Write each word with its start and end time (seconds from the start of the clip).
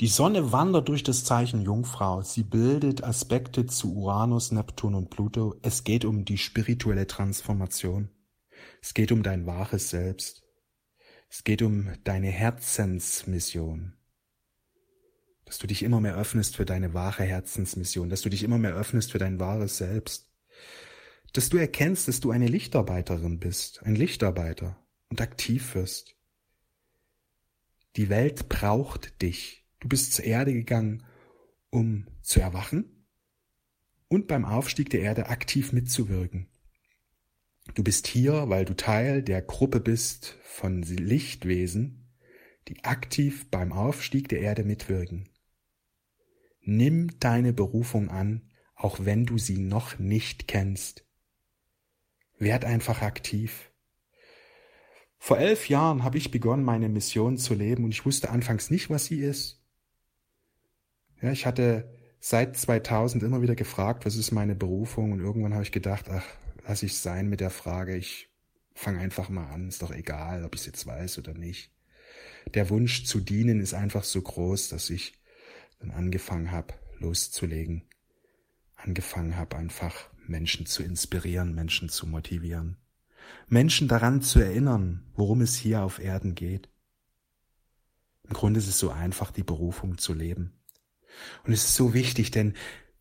Die 0.00 0.08
Sonne 0.08 0.52
wandert 0.52 0.90
durch 0.90 1.02
das 1.04 1.24
Zeichen 1.24 1.62
Jungfrau. 1.62 2.20
Sie 2.20 2.42
bildet 2.42 3.02
Aspekte 3.02 3.64
zu 3.64 3.94
Uranus, 3.94 4.52
Neptun 4.52 4.94
und 4.94 5.08
Pluto. 5.08 5.54
Es 5.62 5.84
geht 5.84 6.04
um 6.04 6.26
die 6.26 6.36
spirituelle 6.36 7.06
Transformation. 7.06 8.10
Es 8.82 8.92
geht 8.92 9.10
um 9.10 9.22
dein 9.22 9.46
wahres 9.46 9.88
Selbst. 9.88 10.44
Es 11.30 11.44
geht 11.44 11.62
um 11.62 11.92
deine 12.04 12.28
Herzensmission. 12.28 13.94
Dass 15.46 15.56
du 15.56 15.66
dich 15.66 15.82
immer 15.82 16.02
mehr 16.02 16.16
öffnest 16.16 16.56
für 16.56 16.66
deine 16.66 16.92
wahre 16.92 17.24
Herzensmission, 17.24 18.10
dass 18.10 18.20
du 18.20 18.28
dich 18.28 18.42
immer 18.42 18.58
mehr 18.58 18.74
öffnest 18.74 19.12
für 19.12 19.18
dein 19.18 19.40
wahres 19.40 19.78
Selbst. 19.78 20.30
Dass 21.32 21.48
du 21.48 21.56
erkennst, 21.56 22.06
dass 22.06 22.20
du 22.20 22.32
eine 22.32 22.48
Lichtarbeiterin 22.48 23.38
bist, 23.38 23.82
ein 23.82 23.94
Lichtarbeiter 23.94 24.76
und 25.08 25.22
aktiv 25.22 25.74
wirst. 25.74 26.16
Die 27.96 28.10
Welt 28.10 28.50
braucht 28.50 29.22
dich. 29.22 29.65
Du 29.80 29.88
bist 29.88 30.14
zur 30.14 30.24
Erde 30.24 30.52
gegangen, 30.52 31.04
um 31.70 32.06
zu 32.22 32.40
erwachen 32.40 33.06
und 34.08 34.26
beim 34.26 34.44
Aufstieg 34.44 34.90
der 34.90 35.00
Erde 35.00 35.28
aktiv 35.28 35.72
mitzuwirken. 35.72 36.48
Du 37.74 37.82
bist 37.82 38.06
hier, 38.06 38.48
weil 38.48 38.64
du 38.64 38.74
Teil 38.74 39.22
der 39.22 39.42
Gruppe 39.42 39.80
bist 39.80 40.38
von 40.42 40.82
Lichtwesen, 40.82 42.08
die 42.68 42.84
aktiv 42.84 43.50
beim 43.50 43.72
Aufstieg 43.72 44.28
der 44.28 44.40
Erde 44.40 44.64
mitwirken. 44.64 45.28
Nimm 46.60 47.18
deine 47.20 47.52
Berufung 47.52 48.08
an, 48.08 48.50
auch 48.74 49.04
wenn 49.04 49.26
du 49.26 49.38
sie 49.38 49.58
noch 49.58 49.98
nicht 49.98 50.48
kennst. 50.48 51.04
Werd 52.38 52.64
einfach 52.64 53.02
aktiv. 53.02 53.70
Vor 55.18 55.38
elf 55.38 55.68
Jahren 55.68 56.02
habe 56.02 56.18
ich 56.18 56.30
begonnen, 56.30 56.64
meine 56.64 56.88
Mission 56.88 57.38
zu 57.38 57.54
leben 57.54 57.84
und 57.84 57.90
ich 57.90 58.04
wusste 58.04 58.30
anfangs 58.30 58.70
nicht, 58.70 58.90
was 58.90 59.06
sie 59.06 59.20
ist. 59.20 59.65
Ja, 61.22 61.32
ich 61.32 61.46
hatte 61.46 61.88
seit 62.20 62.56
2000 62.56 63.22
immer 63.22 63.42
wieder 63.42 63.54
gefragt, 63.54 64.04
was 64.04 64.16
ist 64.16 64.32
meine 64.32 64.54
Berufung 64.54 65.12
und 65.12 65.20
irgendwann 65.20 65.54
habe 65.54 65.62
ich 65.62 65.72
gedacht, 65.72 66.06
ach, 66.10 66.24
lass 66.66 66.82
ich 66.82 66.98
sein 66.98 67.28
mit 67.28 67.40
der 67.40 67.50
Frage, 67.50 67.96
ich 67.96 68.28
fange 68.74 68.98
einfach 68.98 69.28
mal 69.28 69.48
an, 69.50 69.68
ist 69.68 69.82
doch 69.82 69.92
egal, 69.92 70.44
ob 70.44 70.54
ich 70.54 70.62
es 70.62 70.66
jetzt 70.66 70.86
weiß 70.86 71.18
oder 71.18 71.34
nicht. 71.34 71.70
Der 72.54 72.68
Wunsch 72.70 73.04
zu 73.04 73.20
dienen 73.20 73.60
ist 73.60 73.74
einfach 73.74 74.04
so 74.04 74.20
groß, 74.20 74.68
dass 74.68 74.90
ich 74.90 75.14
dann 75.80 75.90
angefangen 75.90 76.50
habe, 76.50 76.74
loszulegen, 76.98 77.82
angefangen 78.76 79.36
habe, 79.36 79.56
einfach 79.56 80.10
Menschen 80.26 80.66
zu 80.66 80.82
inspirieren, 80.82 81.54
Menschen 81.54 81.88
zu 81.88 82.06
motivieren, 82.06 82.76
Menschen 83.48 83.88
daran 83.88 84.22
zu 84.22 84.40
erinnern, 84.40 85.06
worum 85.14 85.40
es 85.40 85.56
hier 85.56 85.82
auf 85.82 85.98
Erden 85.98 86.34
geht. 86.34 86.68
Im 88.24 88.34
Grunde 88.34 88.58
ist 88.58 88.68
es 88.68 88.78
so 88.78 88.90
einfach, 88.90 89.30
die 89.30 89.44
Berufung 89.44 89.98
zu 89.98 90.12
leben. 90.12 90.55
Und 91.44 91.52
es 91.52 91.64
ist 91.64 91.74
so 91.74 91.94
wichtig, 91.94 92.30
denn 92.30 92.54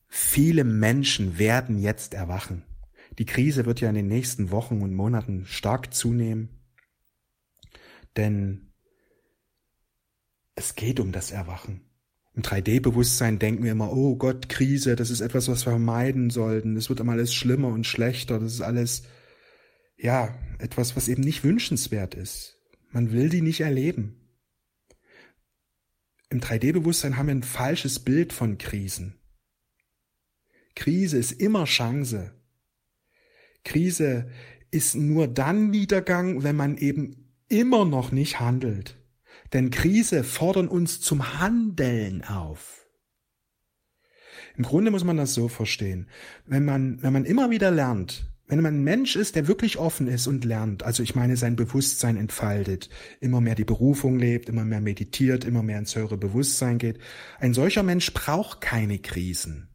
viele 0.08 0.63
Menschen 0.63 1.38
werden 1.38 1.77
jetzt 1.80 2.13
erwachen. 2.13 2.63
Die 3.17 3.25
Krise 3.25 3.66
wird 3.66 3.81
ja 3.81 3.89
in 3.89 3.95
den 3.95 4.08
nächsten 4.08 4.52
Wochen 4.52 4.81
und 4.81 4.94
Monaten 4.94 5.45
stark 5.45 5.94
zunehmen, 5.94 6.49
denn 8.17 8.73
es 10.55 10.75
geht 10.75 10.99
um 10.99 11.11
das 11.11 11.31
Erwachen. 11.31 11.81
Im 12.33 12.43
3D-Bewusstsein 12.43 13.39
denken 13.39 13.63
wir 13.63 13.71
immer, 13.71 13.93
oh 13.93 14.17
Gott, 14.17 14.49
Krise, 14.49 14.95
das 14.97 15.09
ist 15.09 15.21
etwas, 15.21 15.47
was 15.47 15.66
wir 15.66 15.71
vermeiden 15.71 16.30
sollten. 16.30 16.75
Es 16.75 16.89
wird 16.89 16.99
immer 16.99 17.13
alles 17.13 17.33
schlimmer 17.33 17.69
und 17.69 17.86
schlechter. 17.86 18.39
Das 18.39 18.53
ist 18.53 18.61
alles, 18.61 19.03
ja, 19.97 20.38
etwas, 20.59 20.97
was 20.97 21.08
eben 21.08 21.23
nicht 21.23 21.45
wünschenswert 21.45 22.13
ist. 22.13 22.59
Man 22.91 23.13
will 23.13 23.30
die 23.30 23.41
nicht 23.41 23.61
erleben. 23.61 24.24
Im 26.36 26.41
3D-Bewusstsein 26.41 27.16
haben 27.16 27.28
wir 27.28 27.36
ein 27.36 27.44
falsches 27.44 28.00
Bild 28.00 28.33
von 28.33 28.58
Krisen. 28.58 29.16
Krise 30.75 31.17
ist 31.17 31.31
immer 31.31 31.64
Chance. 31.64 32.33
Krise 33.64 34.30
ist 34.70 34.95
nur 34.95 35.30
dann 35.30 35.70
Niedergang, 35.70 36.43
wenn 36.43 36.58
man 36.58 36.76
eben 36.76 37.32
immer 37.48 37.86
noch 37.86 38.11
nicht 38.11 38.42
handelt. 38.42 38.98
Denn 39.54 39.70
Krise 39.70 40.26
fordern 40.26 40.67
uns 40.67 40.99
zum 40.99 41.39
Handeln 41.39 42.21
auf. 42.26 42.86
Im 44.58 44.65
Grunde 44.65 44.92
muss 44.92 45.05
man 45.05 45.15
das 45.15 45.33
so 45.33 45.48
verstehen. 45.48 46.09
Wenn 46.45 46.65
man, 46.65 47.02
wenn 47.02 47.14
man 47.14 47.23
immer 47.23 47.49
wieder 47.49 47.71
lernt, 47.71 48.30
wenn 48.48 48.61
man 48.61 48.76
ein 48.76 48.83
Mensch 48.83 49.16
ist, 49.16 49.36
der 49.36 49.48
wirklich 49.48 49.78
offen 49.78 50.08
ist 50.08 50.28
und 50.28 50.45
lernt, 50.45 50.83
also 50.83 51.02
ich 51.02 51.16
meine 51.16 51.36
sein 51.36 51.56
Bewusstsein 51.56 52.16
entfaltet, 52.16 52.89
immer 53.20 53.42
mehr 53.42 53.56
die 53.56 53.66
Berufung 53.66 54.20
lebt, 54.20 54.50
immer 54.50 54.64
mehr 54.64 54.82
meditiert, 54.82 55.45
immer 55.45 55.64
mehr 55.64 55.80
ins 55.80 55.95
höhere 55.95 56.17
Bewusstsein 56.17 56.78
geht, 56.78 57.00
ein 57.39 57.56
solcher 57.56 57.82
Mensch 57.82 58.14
braucht 58.14 58.61
keine 58.61 59.00
Krisen. 59.00 59.70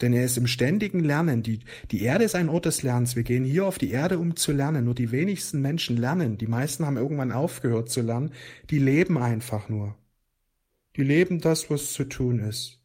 Denn 0.00 0.12
er 0.12 0.24
ist 0.24 0.38
im 0.38 0.46
ständigen 0.46 1.00
Lernen. 1.00 1.42
Die, 1.42 1.60
die 1.90 2.02
Erde 2.02 2.24
ist 2.24 2.36
ein 2.36 2.48
Ort 2.48 2.66
des 2.66 2.82
Lernens. 2.82 3.16
Wir 3.16 3.24
gehen 3.24 3.44
hier 3.44 3.66
auf 3.66 3.78
die 3.78 3.90
Erde, 3.90 4.18
um 4.18 4.36
zu 4.36 4.52
lernen. 4.52 4.84
Nur 4.84 4.94
die 4.94 5.10
wenigsten 5.10 5.60
Menschen 5.60 5.96
lernen. 5.96 6.38
Die 6.38 6.46
meisten 6.46 6.86
haben 6.86 6.96
irgendwann 6.96 7.32
aufgehört 7.32 7.90
zu 7.90 8.02
lernen. 8.02 8.32
Die 8.70 8.78
leben 8.78 9.18
einfach 9.18 9.68
nur. 9.68 9.96
Die 10.96 11.02
leben 11.02 11.40
das, 11.40 11.68
was 11.68 11.92
zu 11.92 12.04
tun 12.04 12.38
ist. 12.38 12.80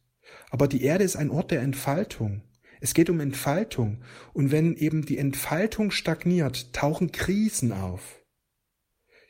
Aber 0.50 0.66
die 0.66 0.82
Erde 0.82 1.04
ist 1.04 1.14
ein 1.14 1.30
Ort 1.30 1.52
der 1.52 1.62
Entfaltung. 1.62 2.42
Es 2.84 2.92
geht 2.92 3.08
um 3.08 3.18
Entfaltung. 3.18 4.02
Und 4.34 4.52
wenn 4.52 4.76
eben 4.76 5.06
die 5.06 5.16
Entfaltung 5.16 5.90
stagniert, 5.90 6.74
tauchen 6.74 7.12
Krisen 7.12 7.72
auf. 7.72 8.22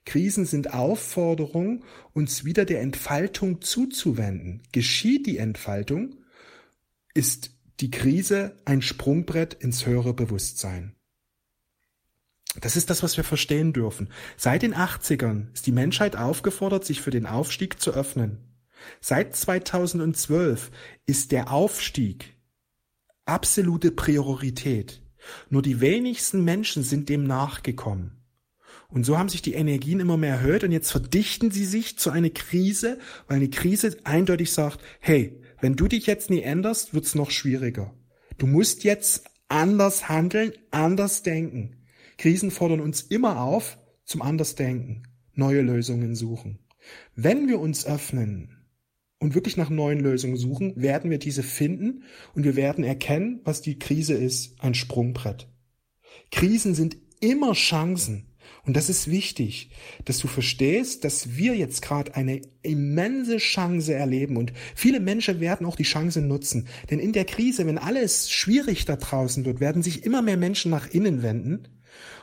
Krisen 0.05 0.45
sind 0.45 0.75
Aufforderungen, 0.75 1.85
uns 2.13 2.45
wieder 2.45 2.65
der 2.65 2.81
Entfaltung 2.81 3.63
zuzuwenden. 3.63 4.65
Geschieht 4.73 5.29
die 5.29 5.39
Entfaltung, 5.39 6.17
ist 7.15 7.53
die 7.79 7.93
Krise 7.93 8.57
ein 8.65 8.83
Sprungbrett 8.83 9.55
ins 9.55 9.87
höhere 9.87 10.15
Bewusstsein. 10.15 10.97
Das 12.61 12.75
ist 12.75 12.91
das, 12.91 13.05
was 13.05 13.17
wir 13.17 13.23
verstehen 13.23 13.73
dürfen. 13.73 14.09
Seit 14.37 14.63
den 14.63 14.75
80ern 14.75 15.55
ist 15.55 15.69
die 15.69 15.73
Menschheit 15.73 16.17
aufgefordert, 16.17 16.85
sich 16.85 17.01
für 17.01 17.13
den 17.13 17.27
Aufstieg 17.27 17.81
zu 17.81 17.93
öffnen. 17.93 18.39
Seit 19.01 19.37
2012 19.37 20.73
ist 21.07 21.31
der 21.31 21.53
Aufstieg 21.53 22.34
absolute 23.27 23.91
Priorität. 23.91 25.03
Nur 25.51 25.63
die 25.63 25.81
wenigsten 25.81 26.45
Menschen 26.45 26.83
sind 26.83 27.09
dem 27.09 27.25
nachgekommen. 27.25 28.25
Und 28.89 29.05
so 29.05 29.19
haben 29.19 29.29
sich 29.29 29.43
die 29.43 29.55
Energien 29.55 30.01
immer 30.01 30.17
mehr 30.17 30.37
erhöht 30.37 30.63
und 30.65 30.73
jetzt 30.73 30.91
verdichten 30.91 31.51
sie 31.51 31.65
sich 31.65 31.99
zu 31.99 32.11
einer 32.11 32.31
Krise, 32.31 32.99
weil 33.27 33.39
eine 33.39 33.51
Krise 33.51 33.97
eindeutig 34.05 34.53
sagt, 34.53 34.81
hey, 35.01 35.41
wenn 35.61 35.77
du 35.77 35.89
dich 35.89 36.07
jetzt 36.07 36.31
nie 36.31 36.43
änderst, 36.43 36.95
wird's 36.95 37.15
noch 37.15 37.31
schwieriger. 37.31 37.95
Du 38.39 38.47
musst 38.47 38.85
jetzt 38.85 39.25
anders 39.49 40.09
handeln, 40.09 40.53
anders 40.71 41.23
denken. 41.23 41.77
Krisen 42.19 42.51
fordern 42.51 42.81
uns 42.81 43.03
immer 43.03 43.41
auf 43.41 43.79
zum 44.05 44.23
Andersdenken, 44.23 45.09
neue 45.35 45.63
Lösungen 45.63 46.15
suchen. 46.15 46.59
Wenn 47.15 47.49
wir 47.49 47.61
uns 47.61 47.87
öffnen 47.87 48.64
und 49.25 49.35
wirklich 49.35 49.57
nach 49.57 49.71
neuen 49.71 50.01
Lösungen 50.01 50.37
suchen, 50.37 50.75
werden 50.77 51.11
wir 51.11 51.17
diese 51.17 51.43
finden 51.43 52.03
und 52.35 52.45
wir 52.45 52.57
werden 52.57 52.85
erkennen, 52.85 53.41
was 53.45 53.63
die 53.63 53.79
Krise 53.79 54.13
ist, 54.13 54.61
ein 54.61 54.75
Sprungbrett. 54.75 55.49
Krisen 56.31 56.75
sind 56.75 56.99
immer 57.21 57.55
Chancen. 57.55 58.27
Und 58.67 58.77
das 58.77 58.91
ist 58.91 59.11
wichtig, 59.11 59.71
dass 60.05 60.19
du 60.19 60.29
verstehst, 60.29 61.05
dass 61.05 61.39
wir 61.39 61.57
jetzt 61.57 61.81
gerade 61.81 62.15
eine 62.15 62.43
immense 62.61 63.39
Chance 63.39 63.95
erleben 63.95 64.37
und 64.37 64.53
viele 64.75 65.01
Menschen 65.01 65.41
werden 65.41 65.67
auch 65.67 65.77
die 65.77 65.85
Chance 65.85 66.21
nutzen. 66.21 66.69
Denn 66.91 66.99
in 66.99 67.13
der 67.13 67.25
Krise, 67.25 67.67
wenn 67.67 67.79
alles 67.79 68.31
schwierig 68.31 68.85
da 68.85 68.97
draußen 68.97 69.47
wird, 69.47 69.59
werden 69.59 69.83
sich 69.83 70.05
immer 70.05 70.21
mehr 70.21 70.37
Menschen 70.37 70.71
nach 70.71 70.91
innen 70.91 71.23
wenden 71.23 71.69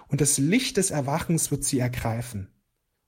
und 0.07 0.21
das 0.21 0.37
Licht 0.37 0.77
des 0.77 0.91
Erwachens 0.91 1.49
wird 1.49 1.63
sie 1.63 1.79
ergreifen. 1.79 2.49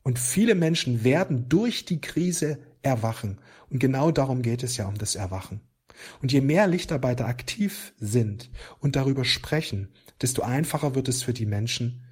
Und 0.01 0.17
viele 0.17 0.55
Menschen 0.55 1.03
werden 1.03 1.47
durch 1.47 1.85
die 1.85 2.01
Krise 2.01 2.57
erwachen. 2.83 3.39
Und 3.69 3.79
genau 3.79 4.11
darum 4.11 4.41
geht 4.41 4.63
es 4.63 4.78
ja 4.78 4.87
um 4.87 4.97
das 4.97 5.16
Erwachen. 5.16 5.61
Und 6.22 6.31
je 6.31 6.41
mehr 6.41 6.67
Lichtarbeiter 6.67 7.28
aktiv 7.28 7.93
sind 7.97 8.52
und 8.79 8.96
darüber 8.96 9.25
sprechen, 9.25 9.93
desto 10.22 10.41
einfacher 10.41 10.96
wird 10.96 11.08
es 11.08 11.23
für 11.23 11.34
die 11.34 11.46
Menschen, 11.46 12.03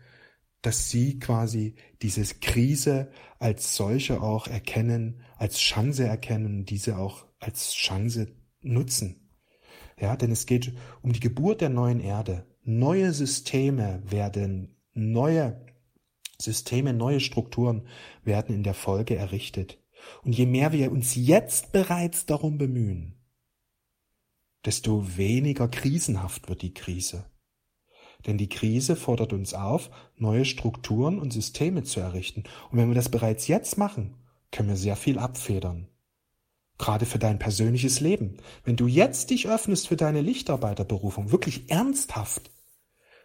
dass 0.62 0.90
sie 0.90 1.20
quasi 1.20 1.76
diese 2.02 2.24
Krise 2.36 3.12
als 3.40 3.76
solche 3.76 4.22
auch 4.22 4.48
erkennen, 4.48 5.22
als 5.38 5.60
Chance 5.60 6.06
erkennen, 6.06 6.66
diese 6.66 6.98
auch 6.98 7.26
als 7.40 7.74
Chance 7.74 8.28
nutzen. 8.62 9.30
Ja, 10.00 10.16
denn 10.16 10.32
es 10.32 10.46
geht 10.46 10.74
um 11.02 11.14
die 11.14 11.20
Geburt 11.20 11.62
der 11.62 11.70
neuen 11.70 12.00
Erde. 12.00 12.46
Neue 12.64 13.12
Systeme 13.14 14.02
werden, 14.06 14.76
neue 14.94 15.66
Systeme, 16.40 16.94
neue 16.94 17.20
Strukturen 17.20 17.88
werden 18.24 18.54
in 18.54 18.64
der 18.64 18.74
Folge 18.74 19.16
errichtet. 19.16 19.81
Und 20.24 20.34
je 20.34 20.46
mehr 20.46 20.72
wir 20.72 20.92
uns 20.92 21.16
jetzt 21.16 21.72
bereits 21.72 22.26
darum 22.26 22.58
bemühen, 22.58 23.16
desto 24.66 25.18
weniger 25.18 25.68
krisenhaft 25.68 26.50
wird 26.50 26.62
die 26.62 26.74
Krise. 26.74 27.26
Denn 28.28 28.38
die 28.38 28.50
Krise 28.50 28.96
fordert 28.96 29.34
uns 29.34 29.54
auf, 29.54 29.90
neue 30.16 30.46
Strukturen 30.46 31.20
und 31.20 31.34
Systeme 31.34 31.84
zu 31.84 32.00
errichten. 32.00 32.44
Und 32.70 32.78
wenn 32.78 32.88
wir 32.88 32.96
das 32.96 33.10
bereits 33.10 33.48
jetzt 33.48 33.78
machen, 33.78 34.16
können 34.52 34.70
wir 34.70 34.76
sehr 34.76 34.96
viel 34.96 35.18
abfedern. 35.18 35.88
Gerade 36.78 37.06
für 37.06 37.20
dein 37.20 37.40
persönliches 37.40 38.00
Leben. 38.00 38.38
Wenn 38.64 38.76
du 38.76 38.88
jetzt 38.88 39.30
dich 39.30 39.48
öffnest 39.48 39.88
für 39.88 39.98
deine 39.98 40.22
Lichtarbeiterberufung, 40.22 41.32
wirklich 41.32 41.70
ernsthaft, 41.70 42.52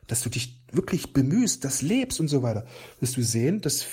dass 0.06 0.22
du 0.22 0.30
dich 0.30 0.62
wirklich 0.72 1.12
bemühst, 1.12 1.64
das 1.64 1.82
lebst 1.82 2.20
und 2.20 2.28
so 2.28 2.42
weiter, 2.42 2.66
wirst 3.00 3.16
du 3.16 3.22
sehen, 3.22 3.60
dass 3.60 3.86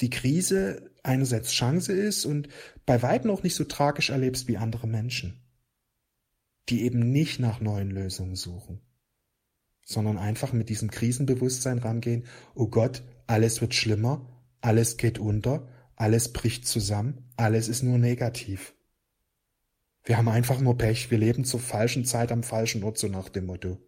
die 0.00 0.10
Krise 0.10 0.90
einerseits 1.02 1.50
Chance 1.50 1.92
ist 1.92 2.24
und 2.24 2.48
bei 2.86 3.02
weitem 3.02 3.30
auch 3.30 3.42
nicht 3.42 3.54
so 3.54 3.64
tragisch 3.64 4.10
erlebst 4.10 4.48
wie 4.48 4.56
andere 4.56 4.86
Menschen, 4.86 5.40
die 6.68 6.82
eben 6.82 7.10
nicht 7.10 7.40
nach 7.40 7.60
neuen 7.60 7.90
Lösungen 7.90 8.36
suchen, 8.36 8.80
sondern 9.84 10.18
einfach 10.18 10.52
mit 10.52 10.68
diesem 10.68 10.90
Krisenbewusstsein 10.90 11.78
rangehen, 11.78 12.26
oh 12.54 12.68
Gott, 12.68 13.02
alles 13.26 13.60
wird 13.60 13.74
schlimmer, 13.74 14.26
alles 14.60 14.96
geht 14.96 15.18
unter, 15.18 15.68
alles 15.96 16.32
bricht 16.32 16.66
zusammen, 16.66 17.30
alles 17.36 17.68
ist 17.68 17.82
nur 17.82 17.98
negativ. 17.98 18.74
Wir 20.04 20.16
haben 20.16 20.28
einfach 20.28 20.60
nur 20.60 20.78
Pech, 20.78 21.10
wir 21.10 21.18
leben 21.18 21.44
zur 21.44 21.60
falschen 21.60 22.04
Zeit 22.04 22.32
am 22.32 22.42
falschen 22.42 22.82
Ort, 22.84 22.98
so 22.98 23.08
nach 23.08 23.28
dem 23.28 23.46
Motto. 23.46 23.78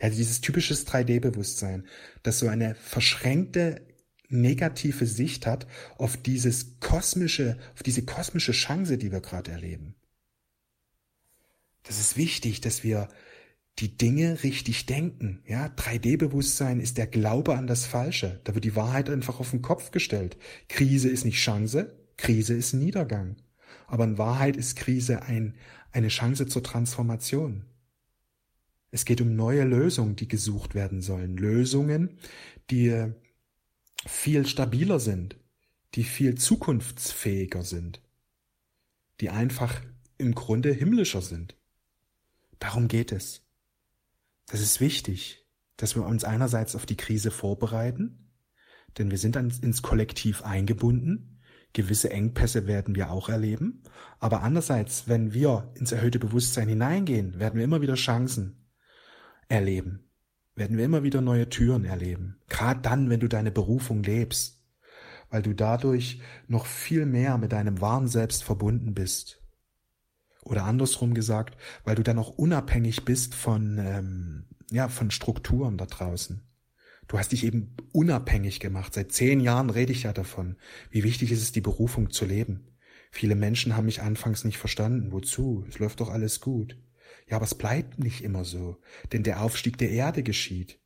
Ja, 0.00 0.08
dieses 0.08 0.40
typisches 0.40 0.86
3D-Bewusstsein, 0.86 1.86
das 2.22 2.38
so 2.38 2.48
eine 2.48 2.74
verschränkte 2.74 3.89
negative 4.30 5.06
Sicht 5.06 5.46
hat 5.46 5.66
auf 5.98 6.16
dieses 6.16 6.80
kosmische, 6.80 7.58
auf 7.74 7.82
diese 7.82 8.04
kosmische 8.04 8.52
Chance, 8.52 8.98
die 8.98 9.12
wir 9.12 9.20
gerade 9.20 9.50
erleben. 9.50 9.94
Das 11.82 11.98
ist 11.98 12.16
wichtig, 12.16 12.60
dass 12.60 12.84
wir 12.84 13.08
die 13.78 13.96
Dinge 13.96 14.42
richtig 14.42 14.86
denken. 14.86 15.42
Ja, 15.46 15.66
3D-Bewusstsein 15.66 16.80
ist 16.80 16.98
der 16.98 17.06
Glaube 17.06 17.56
an 17.56 17.66
das 17.66 17.86
Falsche. 17.86 18.40
Da 18.44 18.54
wird 18.54 18.64
die 18.64 18.76
Wahrheit 18.76 19.08
einfach 19.08 19.40
auf 19.40 19.50
den 19.50 19.62
Kopf 19.62 19.90
gestellt. 19.90 20.36
Krise 20.68 21.08
ist 21.08 21.24
nicht 21.24 21.38
Chance, 21.38 21.96
Krise 22.16 22.54
ist 22.54 22.74
Niedergang. 22.74 23.36
Aber 23.86 24.04
in 24.04 24.18
Wahrheit 24.18 24.56
ist 24.56 24.76
Krise 24.76 25.22
ein, 25.22 25.54
eine 25.92 26.08
Chance 26.08 26.46
zur 26.46 26.62
Transformation. 26.62 27.64
Es 28.90 29.04
geht 29.04 29.20
um 29.20 29.34
neue 29.34 29.64
Lösungen, 29.64 30.16
die 30.16 30.28
gesucht 30.28 30.74
werden 30.74 31.00
sollen. 31.00 31.36
Lösungen, 31.36 32.18
die 32.70 33.12
viel 34.06 34.46
stabiler 34.46 35.00
sind, 35.00 35.38
die 35.94 36.04
viel 36.04 36.36
zukunftsfähiger 36.36 37.62
sind, 37.62 38.02
die 39.20 39.30
einfach 39.30 39.80
im 40.18 40.34
Grunde 40.34 40.72
himmlischer 40.72 41.22
sind. 41.22 41.56
Darum 42.58 42.88
geht 42.88 43.12
es. 43.12 43.42
Das 44.46 44.60
ist 44.60 44.80
wichtig, 44.80 45.46
dass 45.76 45.96
wir 45.96 46.04
uns 46.04 46.24
einerseits 46.24 46.74
auf 46.74 46.86
die 46.86 46.96
Krise 46.96 47.30
vorbereiten, 47.30 48.32
denn 48.98 49.10
wir 49.10 49.18
sind 49.18 49.36
ins 49.36 49.82
Kollektiv 49.82 50.42
eingebunden 50.42 51.30
Gewisse 51.72 52.10
Engpässe 52.10 52.66
werden 52.66 52.96
wir 52.96 53.10
auch 53.10 53.28
erleben. 53.28 53.82
Aber 54.18 54.42
andererseits, 54.42 55.06
wenn 55.08 55.32
wir 55.32 55.72
ins 55.74 55.92
erhöhte 55.92 56.18
Bewusstsein 56.18 56.68
hineingehen, 56.68 57.38
werden 57.38 57.56
wir 57.56 57.64
immer 57.64 57.80
wieder 57.80 57.94
Chancen 57.94 58.68
erleben. 59.48 60.09
Werden 60.60 60.76
wir 60.76 60.84
immer 60.84 61.02
wieder 61.02 61.22
neue 61.22 61.48
Türen 61.48 61.86
erleben. 61.86 62.36
Gerade 62.50 62.82
dann, 62.82 63.08
wenn 63.08 63.20
du 63.20 63.28
deine 63.28 63.50
Berufung 63.50 64.02
lebst. 64.02 64.62
Weil 65.30 65.40
du 65.40 65.54
dadurch 65.54 66.20
noch 66.48 66.66
viel 66.66 67.06
mehr 67.06 67.38
mit 67.38 67.52
deinem 67.52 67.80
wahren 67.80 68.08
Selbst 68.08 68.44
verbunden 68.44 68.92
bist. 68.92 69.40
Oder 70.44 70.64
andersrum 70.64 71.14
gesagt, 71.14 71.56
weil 71.84 71.94
du 71.94 72.02
dann 72.02 72.18
auch 72.18 72.36
unabhängig 72.36 73.06
bist 73.06 73.34
von, 73.34 73.78
ähm, 73.78 74.48
ja, 74.70 74.88
von 74.88 75.10
Strukturen 75.10 75.78
da 75.78 75.86
draußen. 75.86 76.42
Du 77.08 77.18
hast 77.18 77.32
dich 77.32 77.44
eben 77.44 77.74
unabhängig 77.92 78.60
gemacht. 78.60 78.92
Seit 78.92 79.12
zehn 79.12 79.40
Jahren 79.40 79.70
rede 79.70 79.92
ich 79.92 80.02
ja 80.02 80.12
davon, 80.12 80.56
wie 80.90 81.04
wichtig 81.04 81.32
ist 81.32 81.40
es, 81.40 81.52
die 81.52 81.62
Berufung 81.62 82.10
zu 82.10 82.26
leben. 82.26 82.68
Viele 83.10 83.34
Menschen 83.34 83.78
haben 83.78 83.86
mich 83.86 84.02
anfangs 84.02 84.44
nicht 84.44 84.58
verstanden. 84.58 85.10
Wozu? 85.10 85.64
Es 85.70 85.78
läuft 85.78 86.00
doch 86.00 86.10
alles 86.10 86.40
gut. 86.40 86.76
Ja, 87.28 87.36
aber 87.36 87.44
es 87.44 87.54
bleibt 87.54 87.98
nicht 87.98 88.22
immer 88.22 88.44
so, 88.44 88.78
denn 89.12 89.22
der 89.22 89.42
Aufstieg 89.42 89.78
der 89.78 89.90
Erde 89.90 90.22
geschieht. 90.22 90.80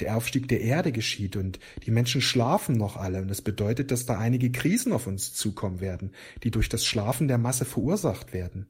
Der 0.00 0.16
Aufstieg 0.16 0.48
der 0.48 0.60
Erde 0.60 0.92
geschieht 0.92 1.36
und 1.36 1.58
die 1.84 1.90
Menschen 1.90 2.20
schlafen 2.20 2.76
noch 2.76 2.96
alle 2.96 3.20
und 3.20 3.28
das 3.28 3.42
bedeutet, 3.42 3.90
dass 3.90 4.06
da 4.06 4.18
einige 4.18 4.52
Krisen 4.52 4.92
auf 4.92 5.06
uns 5.06 5.34
zukommen 5.34 5.80
werden, 5.80 6.12
die 6.44 6.50
durch 6.50 6.68
das 6.68 6.84
Schlafen 6.84 7.26
der 7.26 7.38
Masse 7.38 7.64
verursacht 7.64 8.32
werden. 8.32 8.68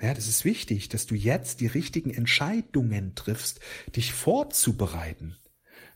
Ja, 0.00 0.12
das 0.12 0.28
ist 0.28 0.44
wichtig, 0.44 0.90
dass 0.90 1.06
du 1.06 1.14
jetzt 1.14 1.60
die 1.60 1.66
richtigen 1.66 2.10
Entscheidungen 2.10 3.14
triffst, 3.14 3.60
dich 3.94 4.12
vorzubereiten. 4.12 5.36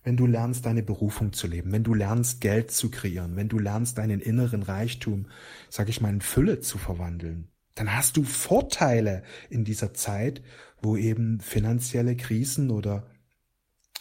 Wenn 0.02 0.16
du 0.16 0.26
lernst, 0.26 0.64
deine 0.64 0.82
Berufung 0.82 1.34
zu 1.34 1.46
leben, 1.46 1.72
wenn 1.72 1.84
du 1.84 1.92
lernst, 1.92 2.40
Geld 2.40 2.70
zu 2.70 2.90
kreieren, 2.90 3.36
wenn 3.36 3.50
du 3.50 3.58
lernst, 3.58 3.98
deinen 3.98 4.20
inneren 4.20 4.62
Reichtum, 4.62 5.26
sag 5.68 5.90
ich 5.90 6.00
mal, 6.00 6.08
in 6.08 6.22
Fülle 6.22 6.60
zu 6.60 6.78
verwandeln, 6.78 7.48
dann 7.74 7.94
hast 7.94 8.16
du 8.16 8.24
Vorteile 8.24 9.22
in 9.48 9.64
dieser 9.64 9.94
Zeit, 9.94 10.42
wo 10.82 10.96
eben 10.96 11.40
finanzielle 11.40 12.16
Krisen 12.16 12.70
oder 12.70 13.08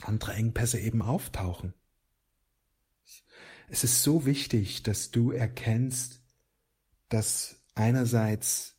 andere 0.02 0.34
Engpässe 0.34 0.80
eben 0.80 1.02
auftauchen. 1.02 1.74
Es 3.70 3.84
ist 3.84 4.02
so 4.02 4.26
wichtig, 4.26 4.84
dass 4.84 5.12
du 5.12 5.32
erkennst, 5.32 6.22
dass 7.10 7.62
einerseits 7.76 8.76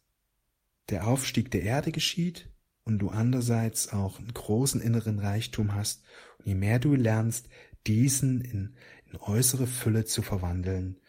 der 0.88 1.06
Aufstieg 1.06 1.50
der 1.50 1.62
Erde 1.62 1.92
geschieht 1.92 2.48
und 2.84 2.98
du 2.98 3.10
andererseits 3.10 3.92
auch 3.92 4.19
einen 4.19 4.34
großen 4.34 4.81
inneren 4.81 5.19
Reichtum 5.19 5.75
hast. 5.75 6.02
Und 6.38 6.46
je 6.46 6.54
mehr 6.54 6.78
du 6.78 6.94
lernst, 6.94 7.48
diesen 7.87 8.40
in, 8.40 8.76
in 9.06 9.16
äußere 9.20 9.66
Fülle 9.66 10.04
zu 10.04 10.22
verwandeln, 10.22 11.00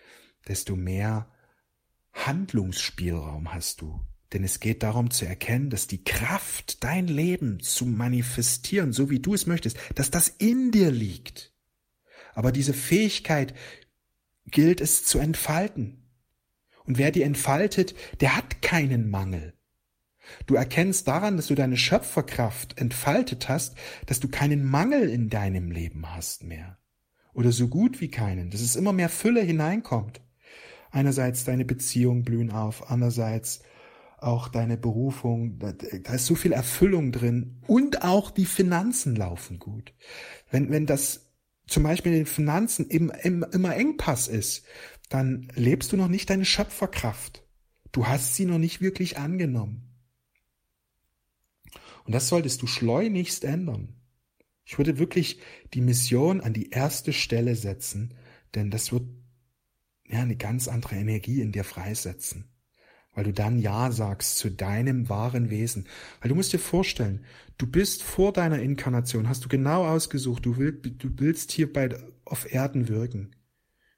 desto 0.48 0.76
mehr 0.76 1.32
Handlungsspielraum 2.14 3.54
hast 3.54 3.82
du. 3.82 4.00
Denn 4.34 4.44
es 4.44 4.60
geht 4.60 4.84
darum 4.84 5.12
zu 5.12 5.26
erkennen, 5.26 5.70
dass 5.70 5.88
die 5.88 6.04
Kraft, 6.04 6.84
dein 6.84 7.08
Leben 7.08 7.60
zu 7.60 7.86
manifestieren, 7.86 8.94
so 8.94 9.10
wie 9.10 9.20
du 9.20 9.34
es 9.34 9.46
möchtest, 9.46 9.78
dass 9.96 10.10
das 10.10 10.30
in 10.30 10.72
dir 10.72 10.90
liegt. 10.90 11.54
Aber 12.34 12.52
diese 12.52 12.74
Fähigkeit 12.74 13.54
gilt 14.46 14.80
es 14.80 15.04
zu 15.04 15.20
entfalten. 15.20 16.10
Und 16.86 16.98
wer 16.98 17.12
die 17.12 17.24
entfaltet, 17.24 17.94
der 18.22 18.38
hat 18.38 18.62
keinen 18.62 19.10
Mangel. 19.10 19.54
Du 20.46 20.56
erkennst 20.56 21.08
daran, 21.08 21.36
dass 21.36 21.48
du 21.48 21.56
deine 21.56 21.78
Schöpferkraft 21.78 22.78
entfaltet 22.78 23.50
hast, 23.50 23.76
dass 24.06 24.20
du 24.20 24.30
keinen 24.30 24.64
Mangel 24.64 25.10
in 25.10 25.30
deinem 25.30 25.72
Leben 25.72 26.10
hast 26.16 26.44
mehr. 26.44 26.78
Oder 27.34 27.52
so 27.52 27.68
gut 27.68 28.02
wie 28.02 28.10
keinen, 28.10 28.50
dass 28.50 28.62
es 28.62 28.76
immer 28.76 28.94
mehr 28.94 29.10
Fülle 29.10 29.42
hineinkommt. 29.42 30.22
Einerseits 30.92 31.46
deine 31.46 31.66
Beziehungen 31.66 32.24
blühen 32.24 32.52
auf, 32.52 32.92
andererseits 32.92 33.62
auch 34.18 34.50
deine 34.50 34.78
Berufung, 34.78 35.58
da, 35.58 35.72
da 35.72 36.14
ist 36.14 36.28
so 36.28 36.36
viel 36.36 36.52
Erfüllung 36.52 37.12
drin 37.12 37.62
und 37.66 38.04
auch 38.04 38.30
die 38.30 38.46
Finanzen 38.46 39.16
laufen 39.16 39.58
gut. 39.58 39.94
Wenn, 40.52 40.70
wenn 40.70 40.86
das 40.86 41.32
zum 41.66 41.84
Beispiel 41.84 42.12
in 42.12 42.20
den 42.20 42.26
Finanzen 42.28 42.88
im, 42.88 43.12
im, 43.24 43.44
immer 43.52 43.76
Engpass 43.76 44.28
ist, 44.28 44.66
dann 45.10 45.48
lebst 45.56 45.92
du 45.92 45.98
noch 45.98 46.08
nicht 46.08 46.30
deine 46.30 46.46
Schöpferkraft. 46.46 47.44
Du 47.92 48.08
hast 48.08 48.36
sie 48.36 48.46
noch 48.46 48.60
nicht 48.60 48.80
wirklich 48.80 49.18
angenommen. 49.18 49.88
Und 52.04 52.14
das 52.14 52.28
solltest 52.28 52.62
du 52.62 52.68
schleunigst 52.68 53.44
ändern. 53.44 53.96
Ich 54.66 54.78
würde 54.78 55.00
wirklich 55.00 55.40
die 55.74 55.82
Mission 55.82 56.42
an 56.42 56.54
die 56.54 56.70
erste 56.70 57.14
Stelle 57.14 57.56
setzen, 57.56 58.14
denn 58.56 58.70
das 58.70 58.92
wird 58.92 59.04
ja 60.12 60.22
eine 60.22 60.36
ganz 60.36 60.68
andere 60.68 60.96
Energie 60.96 61.42
in 61.42 61.52
dir 61.52 61.64
freisetzen. 61.64 62.46
Weil 63.14 63.26
du 63.26 63.34
dann 63.34 63.60
Ja 63.60 63.92
sagst 63.92 64.38
zu 64.38 64.50
deinem 64.50 65.10
wahren 65.10 65.50
Wesen. 65.50 65.88
Weil 66.22 66.30
du 66.30 66.36
musst 66.36 66.54
dir 66.54 66.60
vorstellen, 66.60 67.26
du 67.58 67.68
bist 67.68 68.04
vor 68.04 68.32
deiner 68.32 68.60
Inkarnation, 68.60 69.28
hast 69.28 69.44
du 69.44 69.50
genau 69.50 69.86
ausgesucht, 69.86 70.46
du, 70.46 70.58
willst, 70.58 71.04
du 71.04 71.10
willst 71.18 71.52
hier 71.52 71.72
bei, 71.72 71.90
auf 72.24 72.54
Erden 72.54 72.88
wirken. 72.88 73.36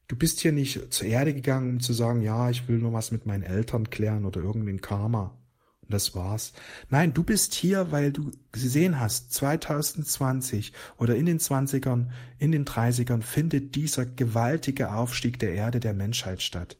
Du 0.07 0.15
bist 0.15 0.39
hier 0.39 0.51
nicht 0.51 0.93
zur 0.93 1.07
Erde 1.07 1.33
gegangen, 1.33 1.69
um 1.69 1.79
zu 1.79 1.93
sagen, 1.93 2.21
ja, 2.21 2.49
ich 2.49 2.67
will 2.67 2.79
nur 2.79 2.93
was 2.93 3.11
mit 3.11 3.25
meinen 3.25 3.43
Eltern 3.43 3.89
klären 3.89 4.25
oder 4.25 4.41
irgendein 4.41 4.81
Karma. 4.81 5.42
Das 5.89 6.15
war's. 6.15 6.53
Nein, 6.89 7.13
du 7.13 7.23
bist 7.23 7.53
hier, 7.53 7.91
weil 7.91 8.11
du 8.11 8.31
gesehen 8.51 8.99
hast, 8.99 9.33
2020 9.33 10.73
oder 10.97 11.15
in 11.15 11.25
den 11.25 11.39
20ern, 11.39 12.07
in 12.39 12.51
den 12.51 12.65
30ern 12.65 13.21
findet 13.21 13.75
dieser 13.75 14.05
gewaltige 14.05 14.93
Aufstieg 14.93 15.39
der 15.39 15.53
Erde 15.53 15.79
der 15.79 15.93
Menschheit 15.93 16.41
statt. 16.41 16.77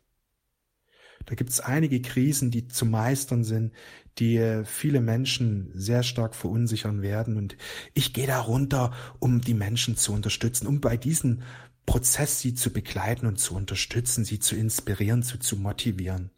Da 1.26 1.36
gibt's 1.36 1.60
einige 1.60 2.02
Krisen, 2.02 2.52
die 2.52 2.68
zu 2.68 2.86
meistern 2.86 3.44
sind, 3.44 3.72
die 4.20 4.38
äh, 4.38 4.66
viele 4.66 5.02
Menschen 5.02 5.72
sehr 5.74 6.04
stark 6.04 6.36
verunsichern 6.36 7.02
werden. 7.02 7.38
Und 7.38 7.58
ich 7.94 8.14
gehe 8.14 8.28
da 8.28 8.40
runter, 8.40 8.94
um 9.20 9.42
die 9.42 9.54
Menschen 9.54 9.96
zu 9.96 10.14
unterstützen, 10.14 10.68
um 10.68 10.82
bei 10.82 10.98
diesem 10.98 11.44
Prozess 11.86 12.40
sie 12.40 12.54
zu 12.54 12.72
begleiten 12.72 13.26
und 13.26 13.38
zu 13.38 13.56
unterstützen, 13.56 14.24
sie 14.24 14.40
zu 14.40 14.56
inspirieren, 14.56 15.24
zu, 15.24 15.40
zu 15.40 15.58
motivieren. 15.58 16.32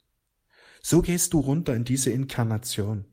So 0.87 1.01
gehst 1.01 1.33
du 1.33 1.39
runter 1.39 1.75
in 1.75 1.83
diese 1.83 2.11
Inkarnation. 2.11 3.05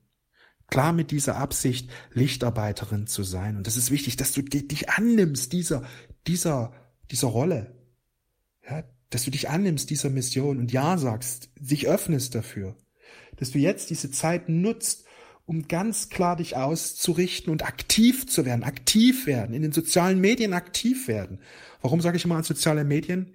Klar 0.67 0.93
mit 0.93 1.11
dieser 1.11 1.37
Absicht, 1.37 1.89
Lichtarbeiterin 2.13 3.07
zu 3.07 3.23
sein. 3.23 3.57
Und 3.57 3.67
das 3.67 3.79
ist 3.79 3.91
wichtig, 3.91 4.17
dass 4.17 4.33
du 4.33 4.43
dich 4.43 4.91
annimmst 4.91 5.55
dieser, 5.55 5.83
dieser, 6.27 6.75
dieser 7.11 7.29
Rolle. 7.29 7.75
Ja, 8.69 8.85
dass 9.09 9.25
du 9.25 9.31
dich 9.31 9.49
annimmst 9.49 9.89
dieser 9.89 10.11
Mission 10.11 10.59
und 10.59 10.71
Ja 10.71 10.99
sagst, 10.99 11.49
sich 11.59 11.89
öffnest 11.89 12.35
dafür, 12.35 12.77
dass 13.37 13.53
du 13.53 13.59
jetzt 13.59 13.89
diese 13.89 14.11
Zeit 14.11 14.51
nutzt, 14.51 15.07
um 15.47 15.67
ganz 15.67 16.11
klar 16.11 16.37
dich 16.37 16.57
auszurichten 16.57 17.51
und 17.51 17.65
aktiv 17.65 18.27
zu 18.27 18.45
werden, 18.45 18.65
aktiv 18.65 19.25
werden, 19.25 19.55
in 19.55 19.63
den 19.63 19.73
sozialen 19.73 20.21
Medien 20.21 20.53
aktiv 20.53 21.09
werden. 21.09 21.41
Warum 21.81 22.03
sage 22.03 22.19
ich 22.19 22.27
immer 22.27 22.37
an 22.37 22.45
soziale 22.45 22.85
Medien? 22.85 23.35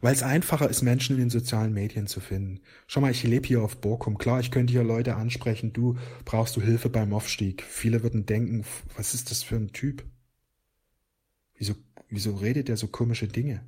Weil 0.00 0.14
es 0.14 0.22
einfacher 0.22 0.70
ist, 0.70 0.82
Menschen 0.82 1.16
in 1.16 1.22
den 1.22 1.30
sozialen 1.30 1.72
Medien 1.72 2.06
zu 2.06 2.20
finden. 2.20 2.60
Schau 2.86 3.00
mal, 3.00 3.10
ich 3.10 3.24
lebe 3.24 3.46
hier 3.46 3.62
auf 3.62 3.80
Borkum. 3.80 4.16
Klar, 4.18 4.40
ich 4.40 4.50
könnte 4.50 4.72
hier 4.72 4.84
Leute 4.84 5.16
ansprechen, 5.16 5.72
du 5.72 5.96
brauchst 6.24 6.56
du 6.56 6.62
Hilfe 6.62 6.88
beim 6.88 7.12
Aufstieg. 7.12 7.62
Viele 7.62 8.02
würden 8.02 8.26
denken, 8.26 8.64
was 8.96 9.14
ist 9.14 9.30
das 9.30 9.42
für 9.42 9.56
ein 9.56 9.72
Typ? 9.72 10.04
Wieso, 11.54 11.74
wieso 12.08 12.36
redet 12.36 12.68
der 12.68 12.76
so 12.76 12.86
komische 12.86 13.28
Dinge? 13.28 13.64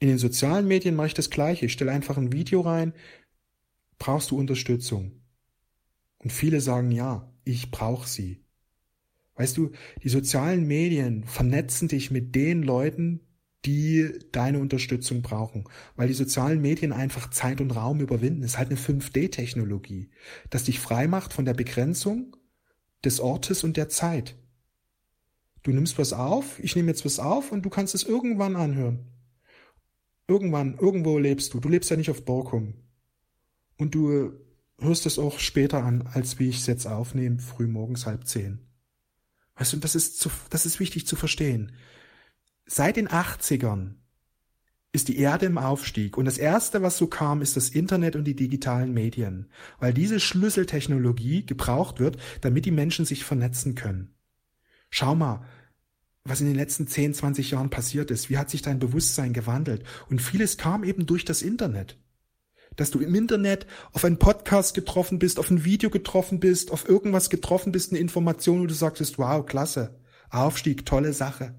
In 0.00 0.08
den 0.08 0.18
sozialen 0.18 0.68
Medien 0.68 0.94
mache 0.94 1.08
ich 1.08 1.14
das 1.14 1.30
gleiche. 1.30 1.66
Ich 1.66 1.72
stelle 1.72 1.92
einfach 1.92 2.16
ein 2.16 2.32
Video 2.32 2.60
rein. 2.60 2.94
Brauchst 3.98 4.30
du 4.30 4.38
Unterstützung? 4.38 5.12
Und 6.18 6.32
viele 6.32 6.60
sagen 6.60 6.90
ja, 6.92 7.30
ich 7.44 7.70
brauche 7.70 8.08
sie. 8.08 8.44
Weißt 9.34 9.56
du, 9.56 9.70
die 10.02 10.08
sozialen 10.08 10.66
Medien 10.66 11.24
vernetzen 11.24 11.88
dich 11.88 12.10
mit 12.10 12.34
den 12.34 12.62
Leuten, 12.62 13.20
die 13.64 14.08
deine 14.32 14.60
Unterstützung 14.60 15.22
brauchen, 15.22 15.64
weil 15.96 16.08
die 16.08 16.14
sozialen 16.14 16.60
Medien 16.60 16.92
einfach 16.92 17.30
Zeit 17.30 17.60
und 17.60 17.72
Raum 17.72 18.00
überwinden. 18.00 18.42
Es 18.42 18.52
ist 18.52 18.58
halt 18.58 18.70
eine 18.70 18.78
5D-Technologie, 18.78 20.10
das 20.50 20.64
dich 20.64 20.78
frei 20.78 21.08
macht 21.08 21.32
von 21.32 21.44
der 21.44 21.54
Begrenzung 21.54 22.36
des 23.04 23.20
Ortes 23.20 23.64
und 23.64 23.76
der 23.76 23.88
Zeit. 23.88 24.36
Du 25.62 25.72
nimmst 25.72 25.98
was 25.98 26.12
auf, 26.12 26.58
ich 26.60 26.76
nehme 26.76 26.88
jetzt 26.88 27.04
was 27.04 27.18
auf 27.18 27.52
und 27.52 27.62
du 27.62 27.70
kannst 27.70 27.94
es 27.94 28.04
irgendwann 28.04 28.56
anhören. 28.56 29.06
Irgendwann, 30.28 30.76
irgendwo 30.78 31.18
lebst 31.18 31.54
du. 31.54 31.60
Du 31.60 31.68
lebst 31.68 31.90
ja 31.90 31.96
nicht 31.96 32.10
auf 32.10 32.24
Borkum. 32.24 32.74
Und 33.76 33.94
du 33.94 34.32
hörst 34.78 35.06
es 35.06 35.18
auch 35.18 35.38
später 35.38 35.82
an, 35.82 36.06
als 36.12 36.38
wie 36.38 36.48
ich 36.48 36.58
es 36.58 36.66
jetzt 36.66 36.86
aufnehme, 36.86 37.38
früh 37.38 37.66
morgens 37.66 38.06
halb 38.06 38.26
zehn. 38.26 38.60
Weißt 39.56 39.72
du, 39.72 39.76
das 39.78 39.94
ist, 39.94 40.20
zu, 40.20 40.30
das 40.50 40.66
ist 40.66 40.78
wichtig 40.78 41.06
zu 41.06 41.16
verstehen. 41.16 41.72
Seit 42.70 42.98
den 42.98 43.08
80ern 43.08 43.94
ist 44.92 45.08
die 45.08 45.16
Erde 45.16 45.46
im 45.46 45.56
Aufstieg 45.56 46.18
und 46.18 46.26
das 46.26 46.36
erste, 46.36 46.82
was 46.82 46.98
so 46.98 47.06
kam, 47.06 47.40
ist 47.40 47.56
das 47.56 47.70
Internet 47.70 48.14
und 48.14 48.24
die 48.24 48.36
digitalen 48.36 48.92
Medien, 48.92 49.50
weil 49.80 49.94
diese 49.94 50.20
Schlüsseltechnologie 50.20 51.46
gebraucht 51.46 51.98
wird, 51.98 52.18
damit 52.42 52.66
die 52.66 52.70
Menschen 52.70 53.06
sich 53.06 53.24
vernetzen 53.24 53.74
können. 53.74 54.14
Schau 54.90 55.14
mal, 55.14 55.46
was 56.24 56.42
in 56.42 56.46
den 56.46 56.56
letzten 56.56 56.86
10, 56.86 57.14
20 57.14 57.52
Jahren 57.52 57.70
passiert 57.70 58.10
ist. 58.10 58.28
Wie 58.28 58.36
hat 58.36 58.50
sich 58.50 58.60
dein 58.60 58.78
Bewusstsein 58.78 59.32
gewandelt? 59.32 59.82
Und 60.10 60.20
vieles 60.20 60.58
kam 60.58 60.84
eben 60.84 61.06
durch 61.06 61.24
das 61.24 61.40
Internet 61.40 61.98
dass 62.76 62.92
du 62.92 63.00
im 63.00 63.12
Internet 63.16 63.66
auf 63.92 64.04
einen 64.04 64.20
Podcast 64.20 64.72
getroffen 64.74 65.18
bist, 65.18 65.40
auf 65.40 65.50
ein 65.50 65.64
Video 65.64 65.90
getroffen 65.90 66.38
bist, 66.38 66.70
auf 66.70 66.88
irgendwas 66.88 67.28
getroffen 67.28 67.72
bist, 67.72 67.90
eine 67.90 67.98
Information, 67.98 68.60
wo 68.60 68.66
du 68.66 68.74
sagtest, 68.74 69.18
wow, 69.18 69.44
klasse, 69.44 69.98
Aufstieg, 70.30 70.86
tolle 70.86 71.12
Sache. 71.12 71.56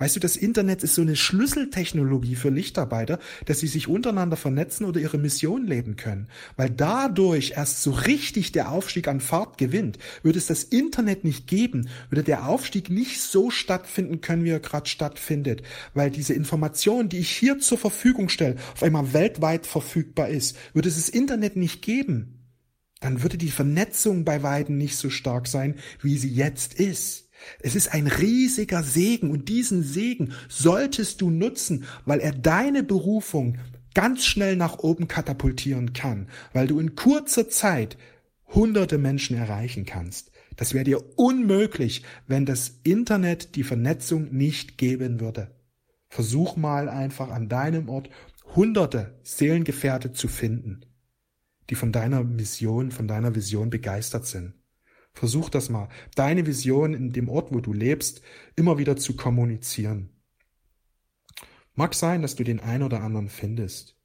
Weißt 0.00 0.16
du, 0.16 0.20
das 0.20 0.38
Internet 0.38 0.82
ist 0.82 0.94
so 0.94 1.02
eine 1.02 1.14
Schlüsseltechnologie 1.14 2.34
für 2.34 2.48
Lichtarbeiter, 2.48 3.18
dass 3.44 3.60
sie 3.60 3.66
sich 3.66 3.86
untereinander 3.86 4.38
vernetzen 4.38 4.86
oder 4.86 4.98
ihre 4.98 5.18
Mission 5.18 5.66
leben 5.66 5.96
können. 5.96 6.28
Weil 6.56 6.70
dadurch 6.70 7.52
erst 7.56 7.82
so 7.82 7.90
richtig 7.90 8.52
der 8.52 8.72
Aufstieg 8.72 9.08
an 9.08 9.20
Fahrt 9.20 9.58
gewinnt. 9.58 9.98
Würde 10.22 10.38
es 10.38 10.46
das 10.46 10.64
Internet 10.64 11.24
nicht 11.24 11.46
geben, 11.46 11.90
würde 12.08 12.24
der 12.24 12.48
Aufstieg 12.48 12.88
nicht 12.88 13.20
so 13.20 13.50
stattfinden 13.50 14.22
können, 14.22 14.44
wie 14.44 14.50
er 14.50 14.60
gerade 14.60 14.88
stattfindet. 14.88 15.62
Weil 15.92 16.10
diese 16.10 16.32
Information, 16.32 17.10
die 17.10 17.18
ich 17.18 17.30
hier 17.30 17.58
zur 17.58 17.76
Verfügung 17.76 18.30
stelle, 18.30 18.56
auf 18.72 18.82
einmal 18.82 19.12
weltweit 19.12 19.66
verfügbar 19.66 20.30
ist. 20.30 20.56
Würde 20.72 20.88
es 20.88 20.96
das 20.96 21.10
Internet 21.10 21.56
nicht 21.56 21.82
geben, 21.82 22.39
dann 23.00 23.22
würde 23.22 23.38
die 23.38 23.50
Vernetzung 23.50 24.24
bei 24.24 24.42
Weiden 24.42 24.76
nicht 24.76 24.96
so 24.96 25.10
stark 25.10 25.48
sein, 25.48 25.76
wie 26.02 26.16
sie 26.16 26.32
jetzt 26.32 26.74
ist. 26.74 27.28
Es 27.60 27.74
ist 27.74 27.94
ein 27.94 28.06
riesiger 28.06 28.82
Segen 28.82 29.30
und 29.30 29.48
diesen 29.48 29.82
Segen 29.82 30.34
solltest 30.48 31.20
du 31.20 31.30
nutzen, 31.30 31.84
weil 32.04 32.20
er 32.20 32.32
deine 32.32 32.82
Berufung 32.82 33.58
ganz 33.94 34.24
schnell 34.24 34.56
nach 34.56 34.78
oben 34.78 35.08
katapultieren 35.08 35.92
kann, 35.92 36.28
weil 36.52 36.66
du 36.66 36.78
in 36.78 36.94
kurzer 36.94 37.48
Zeit 37.48 37.96
hunderte 38.48 38.98
Menschen 38.98 39.36
erreichen 39.36 39.86
kannst. 39.86 40.30
Das 40.56 40.74
wäre 40.74 40.84
dir 40.84 41.18
unmöglich, 41.18 42.02
wenn 42.26 42.44
das 42.44 42.80
Internet 42.82 43.56
die 43.56 43.62
Vernetzung 43.62 44.32
nicht 44.34 44.76
geben 44.76 45.20
würde. 45.20 45.50
Versuch 46.08 46.56
mal 46.56 46.88
einfach 46.88 47.30
an 47.30 47.48
deinem 47.48 47.88
Ort 47.88 48.10
hunderte 48.54 49.18
Seelengefährte 49.22 50.12
zu 50.12 50.28
finden, 50.28 50.80
die 51.70 51.76
von 51.76 51.92
deiner 51.92 52.24
Mission, 52.24 52.90
von 52.90 53.08
deiner 53.08 53.34
Vision 53.34 53.70
begeistert 53.70 54.26
sind. 54.26 54.54
Versuch 55.12 55.48
das 55.48 55.70
mal, 55.70 55.88
deine 56.14 56.46
Vision 56.46 56.94
in 56.94 57.12
dem 57.12 57.28
Ort, 57.28 57.52
wo 57.52 57.60
du 57.60 57.72
lebst, 57.72 58.22
immer 58.56 58.78
wieder 58.78 58.96
zu 58.96 59.16
kommunizieren. 59.16 60.10
Mag 61.74 61.94
sein, 61.94 62.22
dass 62.22 62.34
du 62.34 62.44
den 62.44 62.60
ein 62.60 62.82
oder 62.82 63.00
anderen 63.00 63.28
findest, 63.28 63.96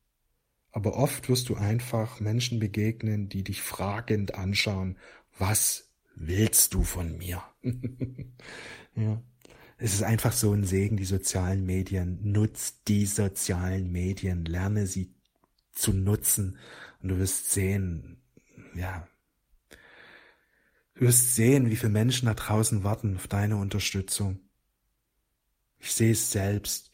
aber 0.72 0.96
oft 0.96 1.30
wirst 1.30 1.50
du 1.50 1.56
einfach 1.56 2.20
Menschen 2.20 2.60
begegnen, 2.60 3.30
die 3.30 3.44
dich 3.44 3.62
fragend 3.62 4.36
anschauen, 4.36 4.98
was 5.38 5.92
willst 6.16 6.74
du 6.74 6.84
von 6.84 7.18
mir? 7.18 7.42
ja. 8.96 9.22
Es 9.78 9.94
ist 9.94 10.04
einfach 10.04 10.32
so 10.32 10.54
ein 10.54 10.64
Segen, 10.64 10.96
die 10.96 11.06
sozialen 11.06 11.66
Medien. 11.66 12.20
Nutz 12.24 12.82
die 12.88 13.06
sozialen 13.06 13.92
Medien, 13.92 14.46
lerne 14.46 14.88
sie 14.88 15.14
zu 15.74 15.92
nutzen 15.92 16.58
und 17.06 17.12
du 17.12 17.20
wirst 17.20 17.52
sehen, 17.52 18.22
ja, 18.74 19.08
Du 20.96 21.02
wirst 21.02 21.36
sehen, 21.36 21.70
wie 21.70 21.76
viele 21.76 21.92
Menschen 21.92 22.28
da 22.28 22.34
draußen 22.34 22.86
warten 22.86 23.18
auf 23.18 23.28
deine 23.28 23.58
Unterstützung. 23.58 24.40
Ich 25.78 25.92
sehe 25.92 26.14
es 26.14 26.32
selbst. 26.32 26.92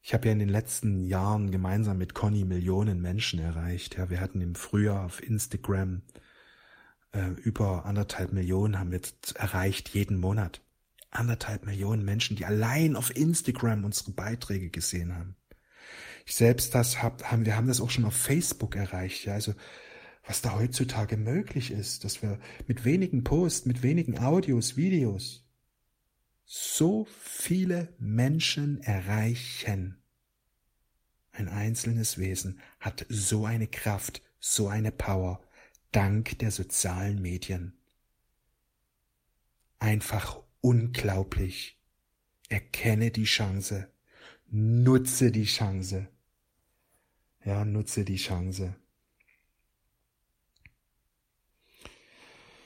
Ich 0.00 0.14
habe 0.14 0.26
ja 0.26 0.32
in 0.32 0.38
den 0.38 0.48
letzten 0.48 1.04
Jahren 1.04 1.50
gemeinsam 1.50 1.98
mit 1.98 2.14
Conny 2.14 2.44
Millionen 2.44 3.02
Menschen 3.02 3.38
erreicht. 3.38 3.98
Ja, 3.98 4.08
wir 4.08 4.20
hatten 4.20 4.40
im 4.40 4.54
Frühjahr 4.54 5.04
auf 5.04 5.22
Instagram 5.22 6.00
äh, 7.12 7.28
über 7.42 7.84
anderthalb 7.84 8.32
Millionen 8.32 8.78
haben 8.78 8.90
wir 8.90 9.02
erreicht 9.34 9.90
jeden 9.90 10.18
Monat. 10.18 10.62
Anderthalb 11.10 11.66
Millionen 11.66 12.06
Menschen, 12.06 12.36
die 12.36 12.46
allein 12.46 12.96
auf 12.96 13.14
Instagram 13.14 13.84
unsere 13.84 14.12
Beiträge 14.12 14.70
gesehen 14.70 15.14
haben. 15.14 15.35
Ich 16.26 16.34
selbst 16.34 16.74
das 16.74 17.02
hab, 17.02 17.22
haben, 17.30 17.46
wir 17.46 17.56
haben 17.56 17.68
das 17.68 17.80
auch 17.80 17.90
schon 17.90 18.04
auf 18.04 18.16
Facebook 18.16 18.74
erreicht. 18.74 19.24
Ja, 19.24 19.34
also 19.34 19.54
was 20.26 20.42
da 20.42 20.58
heutzutage 20.58 21.16
möglich 21.16 21.70
ist, 21.70 22.02
dass 22.02 22.20
wir 22.20 22.40
mit 22.66 22.84
wenigen 22.84 23.22
Posts, 23.22 23.66
mit 23.66 23.84
wenigen 23.84 24.18
Audios, 24.18 24.76
Videos 24.76 25.44
so 26.44 27.06
viele 27.20 27.94
Menschen 27.98 28.80
erreichen. 28.82 30.02
Ein 31.30 31.48
einzelnes 31.48 32.18
Wesen 32.18 32.60
hat 32.80 33.06
so 33.08 33.44
eine 33.44 33.68
Kraft, 33.68 34.20
so 34.40 34.68
eine 34.68 34.90
Power, 34.90 35.40
dank 35.92 36.38
der 36.40 36.50
sozialen 36.50 37.22
Medien. 37.22 37.78
Einfach 39.78 40.40
unglaublich. 40.60 41.78
Erkenne 42.48 43.10
die 43.12 43.24
Chance. 43.24 43.88
Nutze 44.48 45.30
die 45.30 45.44
Chance. 45.44 46.08
Ja, 47.46 47.64
nutze 47.64 48.04
die 48.04 48.16
Chance. 48.16 48.74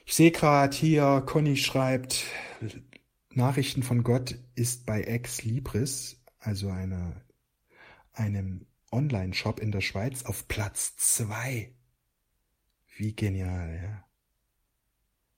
Ich 0.07 0.15
sehe 0.15 0.31
gerade 0.31 0.75
hier, 0.75 1.23
Conny 1.27 1.59
schreibt, 1.59 2.25
Nachrichten 3.29 3.83
von 3.83 4.03
Gott 4.03 4.39
ist 4.55 4.87
bei 4.87 5.03
Ex 5.03 5.45
Libris, 5.45 6.25
also 6.39 6.71
eine, 6.71 7.23
einem 8.15 8.67
Online-Shop 8.91 9.61
in 9.61 9.71
der 9.71 9.83
Schweiz, 9.83 10.25
auf 10.25 10.49
Platz 10.49 10.97
zwei. 10.97 11.75
Wie 12.97 13.15
genial, 13.15 13.81
ja. 13.83 14.05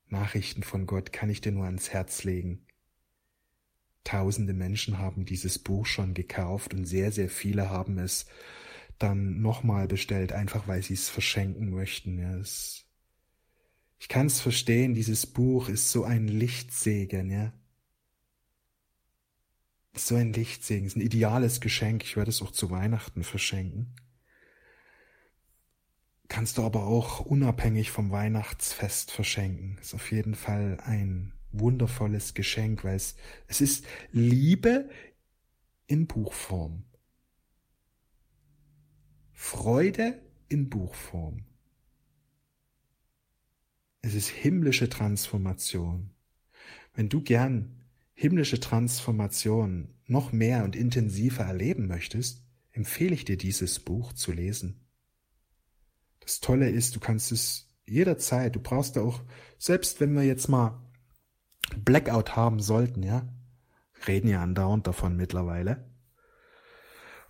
Nachrichten 0.07 0.63
von 0.63 0.87
Gott 0.87 1.13
kann 1.13 1.31
ich 1.31 1.41
dir 1.41 1.51
nur 1.51 1.65
ans 1.65 1.91
Herz 1.91 2.23
legen. 2.23 2.65
Tausende 4.05 4.53
Menschen 4.53 4.99
haben 4.99 5.25
dieses 5.25 5.59
Buch 5.59 5.87
schon 5.87 6.15
gekauft 6.15 6.75
und 6.75 6.85
sehr, 6.85 7.11
sehr 7.11 7.29
viele 7.29 7.71
haben 7.71 7.99
es 7.99 8.27
dann 8.99 9.41
nochmal 9.41 9.89
bestellt, 9.89 10.33
einfach 10.33 10.69
weil 10.69 10.83
sie 10.83 10.95
es 10.95 11.09
verschenken 11.09 11.71
möchten. 11.71 12.19
Ja, 12.19 12.37
es 12.37 12.83
ich 14.03 14.09
kann 14.09 14.27
es 14.27 14.41
verstehen, 14.41 14.95
dieses 14.95 15.27
Buch 15.27 15.69
ist 15.69 15.93
so 15.93 16.03
ein 16.03 16.27
Lichtsegen, 16.27 17.31
ja. 17.31 17.53
So 19.95 20.17
ein 20.17 20.33
Lichtsegen, 20.33 20.87
ist 20.87 20.97
ein 20.97 21.03
ideales 21.03 21.61
Geschenk. 21.61 22.03
Ich 22.03 22.17
werde 22.17 22.31
es 22.31 22.43
auch 22.43 22.51
zu 22.51 22.73
Weihnachten 22.73 23.23
verschenken. 23.23 23.95
Kannst 26.27 26.59
du 26.59 26.65
aber 26.65 26.85
auch 26.85 27.21
unabhängig 27.21 27.93
vom 27.93 28.11
Weihnachtsfest 28.11 29.13
verschenken. 29.13 29.79
Ist 29.81 29.95
auf 29.95 30.11
jeden 30.11 30.35
Fall 30.35 30.79
ein 30.83 31.33
wundervolles 31.53 32.35
Geschenk, 32.35 32.83
weil 32.83 32.97
es, 32.97 33.15
es 33.47 33.61
ist 33.61 33.87
Liebe 34.11 34.91
in 35.87 36.09
Buchform. 36.09 36.87
Freude 39.53 40.19
in 40.49 40.71
Buchform. 40.71 41.45
Es 44.01 44.15
ist 44.15 44.29
himmlische 44.29 44.89
Transformation. 44.89 46.09
Wenn 46.95 47.11
du 47.11 47.21
gern 47.21 47.83
himmlische 48.15 48.61
Transformation 48.61 49.89
noch 50.07 50.33
mehr 50.33 50.65
und 50.65 50.75
intensiver 50.75 51.45
erleben 51.45 51.87
möchtest, 51.87 52.43
empfehle 52.71 53.13
ich 53.15 53.27
dir 53.27 53.37
dieses 53.37 53.79
Buch 53.79 54.15
zu 54.15 54.33
lesen. 54.33 54.81
Das 56.21 56.41
Tolle 56.41 56.71
ist, 56.71 56.97
du 56.97 57.01
kannst 57.01 57.31
es 57.31 57.69
jederzeit, 57.87 58.57
du 58.57 58.61
brauchst 58.61 58.97
da 58.97 59.03
auch, 59.03 59.21
selbst 59.59 60.01
wenn 60.01 60.15
wir 60.15 60.23
jetzt 60.23 60.49
mal 60.49 60.81
Blackout 61.77 62.37
haben 62.37 62.59
sollten, 62.59 63.03
ja, 63.03 63.29
reden 64.09 64.29
ja 64.29 64.43
andauernd 64.43 64.87
davon 64.87 65.15
mittlerweile, 65.15 65.92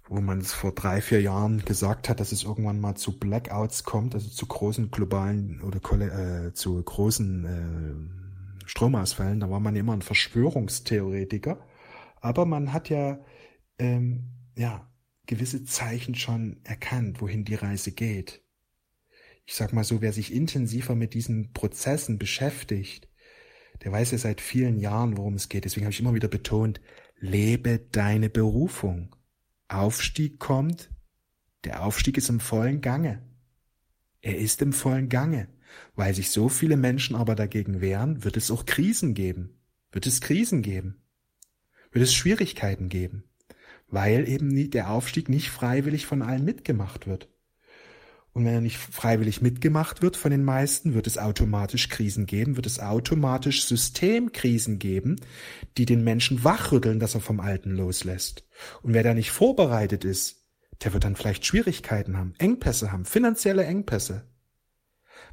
wo 0.09 0.21
man 0.21 0.41
es 0.41 0.53
vor 0.53 0.73
drei, 0.73 1.01
vier 1.01 1.21
Jahren 1.21 1.65
gesagt 1.65 2.09
hat, 2.09 2.21
dass 2.21 2.33
es 2.33 2.45
irgendwann 2.45 2.81
mal 2.81 2.97
zu 2.97 3.19
Blackouts 3.19 3.85
kommt, 3.85 4.15
also 4.15 4.29
zu 4.29 4.47
großen 4.47 4.91
globalen 4.91 5.63
oder 5.63 6.47
äh, 6.47 6.53
zu 6.53 6.83
großen 6.83 7.45
äh, 7.45 8.67
Stromausfällen. 8.67 9.41
Da 9.41 9.51
war 9.51 9.61
man 9.61 9.77
immer 9.77 9.93
ein 9.93 10.03
Verschwörungstheoretiker. 10.03 11.65
Aber 12.21 12.47
man 12.47 12.73
hat 12.73 12.89
ja, 12.89 13.25
ähm, 13.79 14.31
ja, 14.57 14.89
gewisse 15.27 15.65
Zeichen 15.65 16.15
schon 16.15 16.61
erkannt, 16.65 17.21
wohin 17.21 17.45
die 17.45 17.55
Reise 17.55 17.93
geht. 17.93 18.43
Ich 19.45 19.55
sag 19.55 19.73
mal 19.73 19.85
so, 19.85 20.01
wer 20.01 20.13
sich 20.13 20.33
intensiver 20.33 20.95
mit 20.95 21.15
diesen 21.15 21.53
Prozessen 21.53 22.19
beschäftigt, 22.19 23.09
der 23.83 23.93
weiß 23.93 24.13
ja 24.13 24.19
seit 24.19 24.41
vielen 24.41 24.79
Jahren, 24.79 25.17
worum 25.17 25.35
es 25.35 25.49
geht. 25.49 25.65
Deswegen 25.65 25.87
habe 25.87 25.93
ich 25.93 26.01
immer 26.01 26.15
wieder 26.15 26.29
betont, 26.29 26.81
lebe 27.19 27.79
deine 27.79 28.31
Berufung. 28.31 29.15
Aufstieg 29.79 30.39
kommt, 30.39 30.91
der 31.65 31.85
Aufstieg 31.85 32.17
ist 32.17 32.29
im 32.29 32.41
vollen 32.41 32.81
Gange. 32.81 33.23
Er 34.21 34.39
ist 34.39 34.63
im 34.63 34.73
vollen 34.73 35.09
Gange. 35.09 35.49
Weil 35.95 36.15
sich 36.15 36.31
so 36.31 36.49
viele 36.49 36.77
Menschen 36.77 37.17
aber 37.17 37.35
dagegen 37.35 37.81
wehren, 37.81 38.25
wird 38.25 38.37
es 38.37 38.51
auch 38.51 38.67
Krisen 38.67 39.15
geben. 39.15 39.59
Wird 39.91 40.07
es 40.07 40.21
Krisen 40.21 40.63
geben. 40.63 41.03
Wird 41.91 42.05
es 42.05 42.15
Schwierigkeiten 42.15 42.89
geben. 42.89 43.25
Weil 43.89 44.29
eben 44.29 44.71
der 44.71 44.91
Aufstieg 44.91 45.29
nicht 45.29 45.51
freiwillig 45.51 46.07
von 46.07 46.23
allen 46.23 46.45
mitgemacht 46.45 47.07
wird. 47.07 47.29
Und 48.35 48.47
wenn 48.47 48.55
er 48.55 48.61
nicht 48.63 48.79
freiwillig 48.79 49.43
mitgemacht 49.43 50.01
wird 50.01 50.17
von 50.17 50.31
den 50.31 50.43
meisten, 50.43 50.95
wird 50.95 51.07
es 51.07 51.19
automatisch 51.19 51.91
Krisen 51.91 52.25
geben, 52.25 52.57
wird 52.57 52.67
es 52.67 52.81
automatisch 52.81 53.65
Systemkrisen 53.65 54.79
geben, 54.79 55.17
die 55.77 55.85
den 55.85 56.03
Menschen 56.03 56.43
wachrütteln, 56.43 56.99
dass 56.99 57.15
er 57.15 57.21
vom 57.21 57.41
Alten 57.41 57.73
loslässt. 57.77 58.45
Und 58.83 58.95
wer 58.95 59.03
da 59.03 59.13
nicht 59.13 59.31
vorbereitet 59.31 60.05
ist, 60.05 60.47
der 60.83 60.95
wird 60.95 61.05
dann 61.05 61.17
vielleicht 61.17 61.45
Schwierigkeiten 61.45 62.17
haben, 62.17 62.35
Engpässe 62.39 62.91
haben, 62.91 63.05
finanzielle 63.05 63.65
Engpässe 63.65 64.25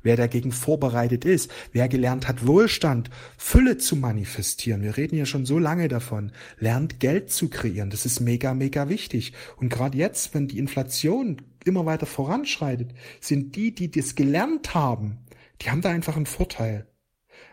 wer 0.01 0.15
dagegen 0.15 0.51
vorbereitet 0.51 1.25
ist, 1.25 1.51
wer 1.71 1.87
gelernt 1.87 2.27
hat, 2.27 2.45
Wohlstand, 2.45 3.09
Fülle 3.37 3.77
zu 3.77 3.95
manifestieren. 3.95 4.81
Wir 4.81 4.97
reden 4.97 5.17
ja 5.17 5.25
schon 5.25 5.45
so 5.45 5.59
lange 5.59 5.87
davon, 5.87 6.31
lernt 6.57 6.99
Geld 6.99 7.31
zu 7.31 7.49
kreieren. 7.49 7.89
Das 7.89 8.05
ist 8.05 8.19
mega, 8.19 8.53
mega 8.53 8.89
wichtig. 8.89 9.33
Und 9.57 9.69
gerade 9.69 9.97
jetzt, 9.97 10.33
wenn 10.33 10.47
die 10.47 10.59
Inflation 10.59 11.41
immer 11.65 11.85
weiter 11.85 12.05
voranschreitet, 12.05 12.93
sind 13.19 13.55
die, 13.55 13.73
die 13.73 13.91
das 13.91 14.15
gelernt 14.15 14.73
haben, 14.73 15.19
die 15.61 15.69
haben 15.69 15.81
da 15.81 15.89
einfach 15.89 16.15
einen 16.15 16.25
Vorteil. 16.25 16.87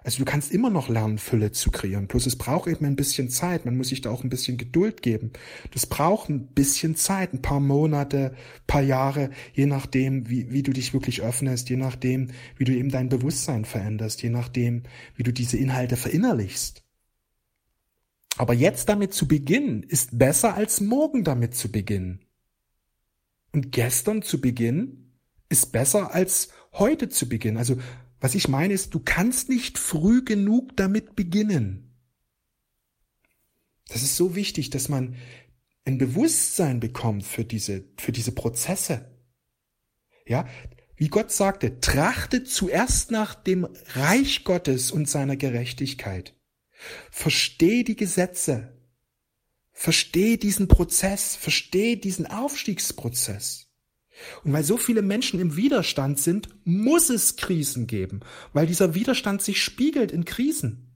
Also 0.05 0.19
du 0.19 0.25
kannst 0.25 0.53
immer 0.53 0.71
noch 0.71 0.89
lernen, 0.89 1.19
Fülle 1.19 1.51
zu 1.51 1.73
kreieren. 1.73 2.07
Bloß 2.07 2.27
es 2.27 2.37
braucht 2.37 2.69
eben 2.69 2.85
ein 2.87 2.95
bisschen 2.95 3.29
Zeit. 3.29 3.65
Man 3.65 3.77
muss 3.77 3.89
sich 3.89 4.03
da 4.03 4.11
auch 4.11 4.23
ein 4.23 4.31
bisschen 4.31 4.57
Geduld 4.57 5.03
geben. 5.03 5.33
Das 5.73 5.87
braucht 5.87 6.29
ein 6.29 6.47
bisschen 6.47 6.95
Zeit, 6.95 7.33
ein 7.33 7.43
paar 7.43 7.59
Monate, 7.59 8.35
paar 8.69 8.83
Jahre, 8.83 9.31
je 9.53 9.67
nachdem, 9.67 10.31
wie, 10.31 10.53
wie 10.53 10.63
du 10.63 10.73
dich 10.73 10.93
wirklich 10.93 11.23
öffnest, 11.23 11.69
je 11.71 11.77
nachdem, 11.77 12.29
wie 12.57 12.65
du 12.65 12.73
eben 12.73 12.91
dein 12.91 13.09
Bewusstsein 13.09 13.65
veränderst, 13.65 14.23
je 14.23 14.31
nachdem, 14.31 14.85
wie 15.17 15.25
du 15.25 15.33
diese 15.33 15.57
Inhalte 15.57 15.97
verinnerlichst. 15.97 16.85
Aber 18.39 18.55
jetzt 18.55 18.89
damit 18.89 19.13
zu 19.13 19.27
beginnen, 19.27 19.83
ist 19.83 20.17
besser 20.19 20.55
als 20.55 20.81
morgen 20.81 21.25
damit 21.25 21.57
zu 21.57 21.73
beginnen. 21.73 22.26
Und 23.53 23.73
gestern 23.73 24.23
zu 24.23 24.41
beginnen, 24.41 25.19
ist 25.49 25.73
besser 25.73 26.15
als 26.15 26.49
heute 26.73 27.09
zu 27.09 27.29
beginnen. 27.29 27.57
Also 27.57 27.79
was 28.21 28.35
ich 28.35 28.49
meine 28.49 28.75
ist, 28.75 28.95
du 28.95 29.01
kannst 29.01 29.49
nicht 29.49 29.79
früh 29.79 30.25
genug 30.25 30.77
damit 30.77 31.17
beginnen. 31.17 31.95
Das 33.89 34.03
ist 34.03 34.17
so 34.17 34.35
wichtig, 34.35 34.71
dass 34.71 34.89
man 34.89 35.17
ein 35.85 35.99
Bewusstsein 35.99 36.81
bekommt 36.81 37.25
für 37.25 37.45
diese, 37.45 37.85
für 37.97 38.13
diese 38.13 38.33
Prozesse. 38.33 39.13
Ja, 40.27 40.49
wie 40.97 41.09
Gott 41.09 41.31
sagte, 41.31 41.79
trachtet 41.81 42.49
zuerst 42.49 43.11
nach 43.11 43.35
dem 43.35 43.69
Reich 43.95 44.45
Gottes 44.45 44.91
und 44.91 45.09
seiner 45.09 45.37
Gerechtigkeit. 45.37 46.35
Versteh 47.11 47.85
die 47.85 47.97
Gesetze. 47.97 48.76
Versteh 49.79 50.39
diesen 50.39 50.69
Prozess. 50.69 51.37
Versteh 51.37 51.97
diesen 51.97 52.27
Aufstiegsprozess. 52.27 53.69
Und 54.43 54.55
weil 54.55 54.65
so 54.65 54.79
viele 54.79 55.03
Menschen 55.03 55.39
im 55.39 55.55
Widerstand 55.55 56.19
sind, 56.19 56.49
muss 56.65 57.11
es 57.11 57.37
Krisen 57.37 57.87
geben, 57.87 58.21
weil 58.55 58.67
dieser 58.67 58.95
Widerstand 58.95 59.43
sich 59.43 59.63
spiegelt 59.63 60.13
in 60.13 60.25
Krisen. 60.25 60.95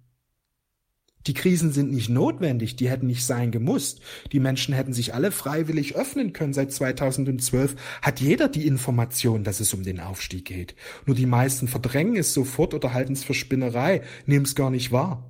Die 1.27 1.35
Krisen 1.35 1.73
sind 1.73 1.93
nicht 1.93 2.09
notwendig, 2.09 2.77
die 2.77 2.89
hätten 2.89 3.07
nicht 3.07 3.27
sein 3.27 3.51
gemusst. 3.51 4.01
Die 4.33 4.41
Menschen 4.41 4.73
hätten 4.73 4.95
sich 4.95 5.13
alle 5.13 5.31
freiwillig 5.31 5.95
öffnen 5.95 6.33
können. 6.33 6.55
Seit 6.55 6.73
2012 6.73 7.77
hat 8.01 8.21
jeder 8.21 8.49
die 8.49 8.67
Information, 8.67 9.45
dass 9.45 9.61
es 9.61 9.75
um 9.75 9.83
den 9.83 10.01
Aufstieg 10.01 10.47
geht. 10.47 10.75
Nur 11.05 11.15
die 11.15 11.27
meisten 11.27 11.69
verdrängen 11.69 12.17
es 12.17 12.33
sofort 12.33 12.73
oder 12.73 12.95
halten 12.95 13.13
es 13.13 13.25
für 13.25 13.35
Spinnerei, 13.35 14.01
nehmen 14.25 14.47
es 14.47 14.55
gar 14.55 14.71
nicht 14.71 14.91
wahr. 14.91 15.30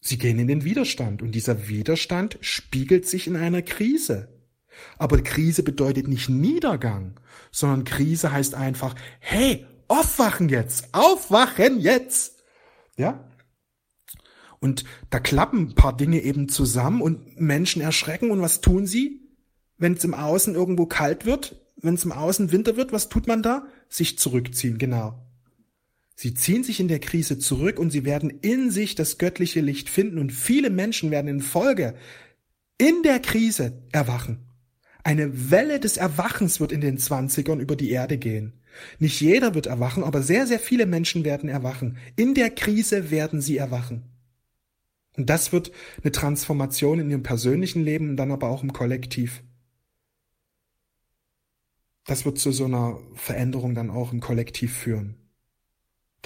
Sie 0.00 0.18
gehen 0.18 0.38
in 0.38 0.46
den 0.46 0.64
Widerstand 0.64 1.22
und 1.22 1.32
dieser 1.32 1.68
Widerstand 1.68 2.38
spiegelt 2.40 3.06
sich 3.06 3.26
in 3.26 3.36
einer 3.36 3.62
Krise. 3.62 4.28
Aber 4.98 5.20
Krise 5.22 5.62
bedeutet 5.62 6.08
nicht 6.08 6.28
Niedergang, 6.28 7.18
sondern 7.50 7.84
Krise 7.84 8.32
heißt 8.32 8.54
einfach, 8.54 8.94
hey, 9.20 9.66
aufwachen 9.88 10.48
jetzt, 10.48 10.92
aufwachen 10.92 11.80
jetzt. 11.80 12.42
Ja? 12.96 13.30
Und 14.60 14.84
da 15.10 15.20
klappen 15.20 15.68
ein 15.68 15.74
paar 15.74 15.96
Dinge 15.96 16.20
eben 16.22 16.48
zusammen 16.48 17.02
und 17.02 17.40
Menschen 17.40 17.82
erschrecken 17.82 18.30
und 18.30 18.40
was 18.40 18.60
tun 18.60 18.86
sie? 18.86 19.22
Wenn 19.78 19.94
es 19.94 20.04
im 20.04 20.14
Außen 20.14 20.54
irgendwo 20.54 20.86
kalt 20.86 21.26
wird, 21.26 21.60
wenn 21.76 21.94
es 21.94 22.04
im 22.04 22.12
Außen 22.12 22.52
Winter 22.52 22.76
wird, 22.76 22.92
was 22.92 23.08
tut 23.08 23.26
man 23.26 23.42
da? 23.42 23.66
Sich 23.88 24.18
zurückziehen, 24.18 24.78
genau. 24.78 25.25
Sie 26.18 26.32
ziehen 26.32 26.64
sich 26.64 26.80
in 26.80 26.88
der 26.88 26.98
Krise 26.98 27.38
zurück 27.38 27.78
und 27.78 27.90
sie 27.90 28.06
werden 28.06 28.30
in 28.30 28.70
sich 28.70 28.94
das 28.94 29.18
göttliche 29.18 29.60
Licht 29.60 29.90
finden 29.90 30.18
und 30.18 30.32
viele 30.32 30.70
Menschen 30.70 31.10
werden 31.10 31.28
in 31.28 31.40
Folge 31.40 31.94
in 32.78 33.02
der 33.02 33.20
Krise 33.20 33.82
erwachen. 33.92 34.46
Eine 35.04 35.50
Welle 35.50 35.78
des 35.78 35.98
Erwachens 35.98 36.58
wird 36.58 36.72
in 36.72 36.80
den 36.80 36.96
Zwanzigern 36.98 37.60
über 37.60 37.76
die 37.76 37.90
Erde 37.90 38.16
gehen. 38.16 38.54
Nicht 38.98 39.20
jeder 39.20 39.54
wird 39.54 39.66
erwachen, 39.66 40.02
aber 40.02 40.22
sehr, 40.22 40.46
sehr 40.46 40.58
viele 40.58 40.86
Menschen 40.86 41.24
werden 41.24 41.48
erwachen. 41.50 41.98
In 42.16 42.34
der 42.34 42.50
Krise 42.50 43.10
werden 43.10 43.40
sie 43.42 43.58
erwachen. 43.58 44.04
Und 45.16 45.30
das 45.30 45.52
wird 45.52 45.70
eine 46.02 46.12
Transformation 46.12 46.98
in 46.98 47.10
ihrem 47.10 47.22
persönlichen 47.22 47.84
Leben 47.84 48.10
und 48.10 48.16
dann 48.16 48.32
aber 48.32 48.48
auch 48.48 48.62
im 48.62 48.72
Kollektiv. 48.72 49.42
Das 52.06 52.24
wird 52.24 52.38
zu 52.38 52.52
so 52.52 52.64
einer 52.64 53.00
Veränderung 53.14 53.74
dann 53.74 53.90
auch 53.90 54.12
im 54.12 54.20
Kollektiv 54.20 54.74
führen. 54.74 55.25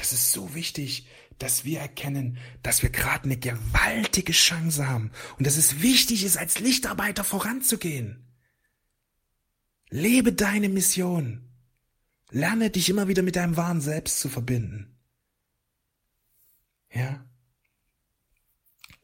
Das 0.01 0.15
ist 0.15 0.33
so 0.33 0.55
wichtig, 0.55 1.07
dass 1.39 1.67
wir 1.67 1.79
erkennen, 1.79 2.39
dass 2.63 2.83
wir 2.83 2.89
gerade 2.89 3.25
eine 3.25 3.37
gewaltige 3.37 4.33
Chance 4.33 4.89
haben 4.89 5.11
und 5.37 5.47
dass 5.47 5.59
es 5.59 5.83
wichtig 5.83 6.25
ist, 6.25 6.39
als 6.39 6.59
Lichtarbeiter 6.59 7.23
voranzugehen. 7.23 8.27
Lebe 9.91 10.33
deine 10.33 10.71
Mission. 10.71 11.51
Lerne 12.31 12.71
dich 12.71 12.89
immer 12.89 13.09
wieder 13.09 13.23
mit 13.23 13.37
deinem 13.37 13.59
wahren 13.59 13.83
Selbst 13.83 14.21
zu 14.21 14.31
verbinden. 14.31 14.97
Ja? 16.95 17.23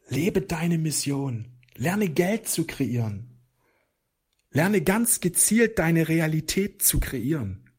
Lebe 0.09 0.41
deine 0.41 0.79
Mission. 0.79 1.59
Lerne 1.75 2.09
Geld 2.09 2.49
zu 2.49 2.67
kreieren. 2.67 3.39
Lerne 4.51 4.81
ganz 4.81 5.21
gezielt 5.21 5.79
deine 5.79 6.09
Realität 6.09 6.81
zu 6.81 7.01
kreieren. 7.01 7.71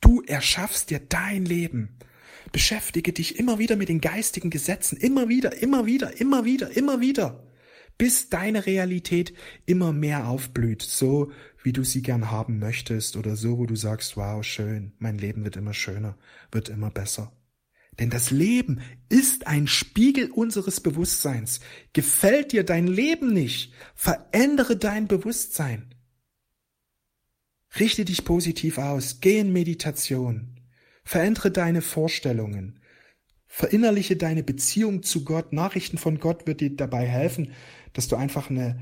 Du 0.00 0.22
erschaffst 0.22 0.90
dir 0.90 1.00
dein 1.00 1.44
Leben. 1.44 1.98
Beschäftige 2.52 3.12
dich 3.12 3.38
immer 3.38 3.58
wieder 3.58 3.76
mit 3.76 3.88
den 3.88 4.00
geistigen 4.00 4.50
Gesetzen. 4.50 4.96
Immer 4.96 5.28
wieder, 5.28 5.62
immer 5.62 5.86
wieder, 5.86 6.20
immer 6.20 6.44
wieder, 6.44 6.76
immer 6.76 7.00
wieder. 7.00 7.46
Bis 7.96 8.28
deine 8.28 8.66
Realität 8.66 9.34
immer 9.66 9.92
mehr 9.92 10.28
aufblüht. 10.28 10.82
So 10.82 11.30
wie 11.62 11.72
du 11.72 11.84
sie 11.84 12.02
gern 12.02 12.30
haben 12.30 12.58
möchtest 12.58 13.16
oder 13.16 13.36
so, 13.36 13.58
wo 13.58 13.66
du 13.66 13.76
sagst, 13.76 14.16
wow, 14.16 14.42
schön, 14.42 14.92
mein 14.98 15.18
Leben 15.18 15.44
wird 15.44 15.56
immer 15.56 15.74
schöner, 15.74 16.16
wird 16.50 16.68
immer 16.68 16.90
besser. 16.90 17.32
Denn 17.98 18.08
das 18.08 18.30
Leben 18.30 18.80
ist 19.10 19.46
ein 19.46 19.66
Spiegel 19.66 20.30
unseres 20.30 20.80
Bewusstseins. 20.80 21.60
Gefällt 21.92 22.52
dir 22.52 22.64
dein 22.64 22.86
Leben 22.86 23.32
nicht? 23.32 23.74
Verändere 23.94 24.76
dein 24.76 25.06
Bewusstsein. 25.06 25.94
Richte 27.78 28.04
dich 28.04 28.24
positiv 28.24 28.78
aus. 28.78 29.20
Geh 29.20 29.38
in 29.38 29.52
Meditation. 29.52 30.59
Verändere 31.04 31.50
deine 31.50 31.82
Vorstellungen. 31.82 32.80
Verinnerliche 33.46 34.16
deine 34.16 34.42
Beziehung 34.42 35.02
zu 35.02 35.24
Gott. 35.24 35.52
Nachrichten 35.52 35.98
von 35.98 36.18
Gott 36.20 36.46
wird 36.46 36.60
dir 36.60 36.74
dabei 36.76 37.06
helfen, 37.06 37.52
dass 37.92 38.06
du 38.08 38.16
einfach 38.16 38.48
eine, 38.48 38.80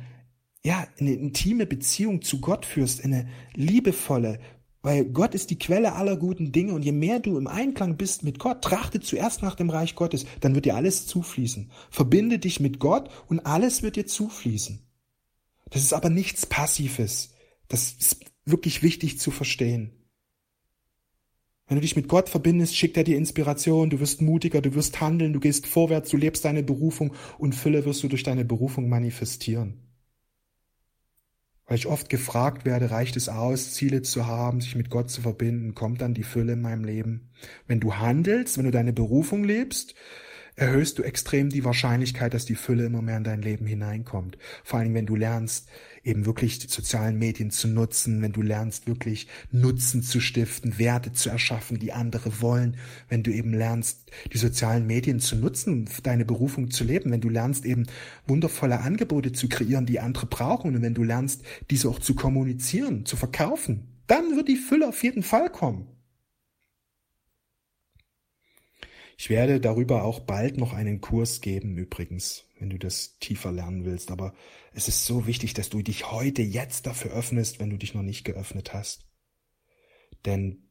ja, 0.63 0.87
eine 1.01 1.15
intime 1.15 1.67
Beziehung 1.67 2.23
zu 2.23 2.41
Gott 2.41 2.67
führst, 2.67 3.03
eine 3.03 3.29
liebevolle, 3.55 4.41
weil 4.83 5.07
Gott 5.07 5.35
ist 5.35 5.51
die 5.51 5.59
Quelle 5.59 5.95
aller 5.95 6.17
guten 6.17 6.53
Dinge 6.53 6.73
und 6.73 6.83
je 6.83 6.93
mehr 6.93 7.19
du 7.19 7.37
im 7.37 7.47
Einklang 7.47 7.97
bist 7.97 8.23
mit 8.23 8.39
Gott, 8.39 8.63
trachte 8.63 9.01
zuerst 9.01 9.43
nach 9.43 9.55
dem 9.55 9.71
Reich 9.71 9.95
Gottes, 9.95 10.25
dann 10.41 10.55
wird 10.55 10.67
dir 10.67 10.77
alles 10.77 11.07
zufließen. 11.07 11.73
Verbinde 11.91 12.39
dich 12.39 12.61
mit 12.61 12.79
Gott 12.79 13.11
und 13.27 13.41
alles 13.41 13.83
wird 13.83 13.97
dir 13.97 14.07
zufließen. 14.07 14.87
Das 15.71 15.83
ist 15.83 15.93
aber 15.93 16.11
nichts 16.11 16.47
Passives. 16.47 17.35
Das 17.69 17.93
ist 17.93 18.21
wirklich 18.45 18.83
wichtig 18.83 19.19
zu 19.19 19.31
verstehen. 19.31 19.98
Wenn 21.69 21.77
du 21.77 21.83
dich 21.83 21.97
mit 21.97 22.09
Gott 22.09 22.31
verbindest, 22.31 22.75
schickt 22.77 22.97
er 22.97 23.05
dir 23.05 23.19
Inspiration, 23.19 23.91
du 23.91 24.01
wirst 24.01 24.23
mutiger, 24.23 24.63
du 24.63 24.75
wirst 24.75 25.01
handeln, 25.03 25.35
du 25.35 25.41
gehst 25.41 25.67
vorwärts, 25.67 26.11
du 26.11 26.17
lebst 26.17 26.45
deine 26.47 26.63
Berufung 26.63 27.13
und 27.39 27.55
Fülle 27.55 27.85
wirst 27.85 28.03
du 28.03 28.09
durch 28.09 28.23
deine 28.23 28.47
Berufung 28.47 28.89
manifestieren. 28.89 29.83
Weil 31.67 31.77
ich 31.77 31.87
oft 31.87 32.09
gefragt 32.09 32.65
werde, 32.65 32.91
reicht 32.91 33.17
es 33.17 33.29
aus, 33.29 33.75
Ziele 33.75 34.01
zu 34.01 34.27
haben, 34.27 34.63
sich 34.63 34.75
mit 34.75 34.89
Gott 34.89 35.11
zu 35.11 35.21
verbinden, 35.21 35.75
kommt 35.75 36.01
dann 36.01 36.15
die 36.15 36.23
Fülle 36.23 36.55
in 36.55 36.63
meinem 36.63 36.85
Leben? 36.85 37.29
Wenn 37.67 37.81
du 37.81 37.97
handelst, 37.97 38.57
wenn 38.57 38.65
du 38.65 38.71
deine 38.71 38.95
Berufung 38.95 39.45
lebst, 39.45 39.95
erhöhst 40.59 40.99
du 40.99 41.05
extrem 41.05 41.51
die 41.51 41.65
Wahrscheinlichkeit, 41.65 42.35
dass 42.35 42.45
die 42.45 42.57
Fülle 42.57 42.87
immer 42.87 43.01
mehr 43.01 43.17
in 43.17 43.25
dein 43.25 43.43
Leben 43.43 43.67
hineinkommt. 43.67 44.39
Vor 44.65 44.81
allem, 44.81 44.93
wenn 44.93 45.07
du 45.07 45.15
lernst, 45.15 45.69
eben 46.03 46.27
wirklich 46.27 46.59
die 46.59 46.67
sozialen 46.67 47.17
Medien 47.17 47.53
zu 47.53 47.69
nutzen, 47.69 48.23
wenn 48.23 48.33
du 48.33 48.43
lernst, 48.43 48.89
wirklich 48.89 49.29
Nutzen 49.53 50.03
zu 50.03 50.21
stiften, 50.21 50.79
Werte 50.79 51.13
zu 51.13 51.31
erschaffen, 51.31 51.79
die 51.79 51.93
andere 51.93 52.41
wollen, 52.41 52.77
wenn 53.09 53.23
du 53.23 53.31
eben 53.31 53.53
lernst, 53.53 54.11
die 54.33 54.39
sozialen 54.39 54.87
Medien 54.87 55.21
zu 55.21 55.37
nutzen, 55.37 55.89
deine 56.03 56.25
Berufung 56.25 56.73
zu 56.73 56.83
leben, 56.83 57.13
wenn 57.13 57.21
du 57.21 57.29
lernst, 57.29 57.65
eben 57.65 57.87
wundervolle 58.27 58.81
Angebote 58.81 59.33
zu 59.33 59.49
kreieren, 59.49 59.87
die 59.87 60.01
andere 60.01 60.27
brauchen 60.27 60.75
und 60.75 60.83
wenn 60.83 60.95
du 60.95 61.05
lernst, 61.05 61.43
diese 61.71 61.89
auch 61.89 62.01
zu 62.01 62.15
kommunizieren, 62.15 63.07
zu 63.07 63.17
verkaufen, 63.17 63.87
dann 64.09 64.35
wird 64.35 64.49
die 64.49 64.57
Fülle 64.57 64.89
auf 64.89 65.05
jeden 65.05 65.23
Fall 65.23 65.51
kommen. 65.51 65.87
Ich 69.21 69.31
werde 69.31 69.61
darüber 69.61 70.05
auch 70.05 70.21
bald 70.21 70.59
noch 70.59 70.73
einen 70.73 71.01
Kurs 71.01 71.41
geben, 71.41 71.77
übrigens, 71.77 72.45
wenn 72.61 72.71
du 72.71 72.79
das 72.79 73.19
tiefer 73.19 73.51
lernen 73.51 73.85
willst. 73.85 74.13
Aber 74.13 74.33
es 74.73 74.87
ist 74.87 75.05
so 75.07 75.27
wichtig, 75.27 75.55
dass 75.55 75.71
du 75.71 75.83
dich 75.83 76.13
heute, 76.13 76.43
jetzt 76.43 76.87
dafür 76.87 77.11
öffnest, 77.11 77.59
wenn 77.59 77.69
du 77.69 77.77
dich 77.77 77.95
noch 77.95 78.03
nicht 78.03 78.23
geöffnet 78.23 78.73
hast. 78.73 79.09
Denn 80.25 80.71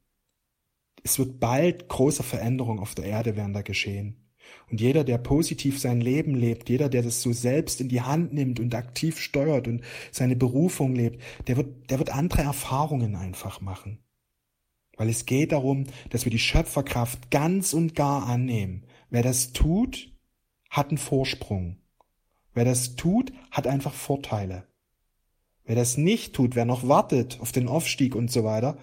es 1.03 1.19
wird 1.19 1.41
bald 1.41 1.89
große 1.89 2.23
Veränderungen 2.23 2.79
auf 2.79 2.95
der 2.95 3.03
Erde 3.05 3.35
werden 3.35 3.53
da 3.53 3.63
geschehen. 3.63 4.31
Und 4.71 4.79
jeder, 4.79 5.03
der 5.03 5.17
positiv 5.17 5.77
sein 5.77 5.99
Leben 5.99 6.33
lebt, 6.33 6.69
jeder, 6.69 6.87
der 6.87 7.03
das 7.03 7.21
so 7.21 7.33
selbst 7.33 7.81
in 7.81 7.89
die 7.89 8.01
Hand 8.01 8.31
nimmt 8.31 8.61
und 8.61 8.73
aktiv 8.75 9.19
steuert 9.19 9.67
und 9.67 9.83
seine 10.13 10.37
Berufung 10.37 10.95
lebt, 10.95 11.21
der 11.47 11.57
wird, 11.57 11.89
der 11.89 11.99
wird 11.99 12.11
andere 12.11 12.43
Erfahrungen 12.43 13.17
einfach 13.17 13.59
machen. 13.59 13.99
Weil 14.97 15.09
es 15.09 15.25
geht 15.25 15.51
darum, 15.51 15.85
dass 16.09 16.25
wir 16.25 16.31
die 16.31 16.39
Schöpferkraft 16.39 17.31
ganz 17.31 17.73
und 17.73 17.95
gar 17.95 18.27
annehmen. 18.27 18.83
Wer 19.09 19.23
das 19.23 19.53
tut, 19.53 20.11
hat 20.69 20.89
einen 20.89 20.97
Vorsprung. 20.97 21.77
Wer 22.53 22.65
das 22.65 22.95
tut, 22.95 23.31
hat 23.51 23.67
einfach 23.67 23.93
Vorteile. 23.93 24.67
Wer 25.63 25.75
das 25.75 25.97
nicht 25.97 26.33
tut, 26.33 26.55
wer 26.55 26.65
noch 26.65 26.87
wartet 26.87 27.39
auf 27.39 27.51
den 27.51 27.67
Aufstieg 27.67 28.15
und 28.15 28.31
so 28.31 28.43
weiter, 28.43 28.77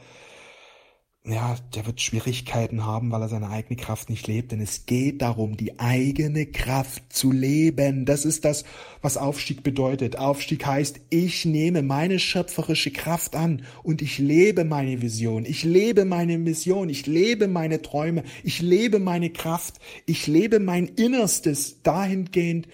ja, 1.27 1.57
der 1.75 1.87
wird 1.87 2.03
Schwierigkeiten 2.03 2.85
haben, 2.85 3.11
weil 3.11 3.23
er 3.23 3.31
seine 3.31 3.49
eigene 3.49 3.77
Kraft 3.77 4.11
nicht 4.11 4.27
lebt. 4.27 4.53
Denn 4.53 4.61
es 4.61 4.85
geht 4.85 5.23
darum, 5.23 5.57
die 5.57 5.79
eigene 5.79 6.45
Kraft 6.45 7.03
zu 7.11 7.33
leben. 7.33 8.05
Das 8.05 8.27
ist 8.27 8.45
das, 8.45 8.65
was 9.01 9.17
Aufstieg 9.17 9.63
bedeutet. 9.63 10.17
Aufstieg 10.19 10.67
heißt, 10.67 11.01
ich 11.09 11.47
nehme 11.47 11.81
meine 11.83 12.19
schöpferische 12.19 12.91
Kraft 12.91 13.37
an 13.37 13.65
und 13.83 14.03
ich 14.03 14.19
lebe 14.19 14.65
meine 14.65 15.01
Vision. 15.01 15.47
Ich 15.47 15.65
lebe 15.65 16.05
meine 16.05 16.37
Mission. 16.37 16.91
Ich 16.91 17.07
lebe 17.07 17.49
meine 17.49 17.81
Träume. 17.81 18.23
Ich 18.43 18.61
lebe 18.61 18.99
meine 18.99 19.31
Kraft. 19.31 19.77
Ich 20.05 20.27
lebe 20.27 20.61
mein 20.61 20.89
Innerstes 20.89 21.81
dahingehend, 21.83 22.69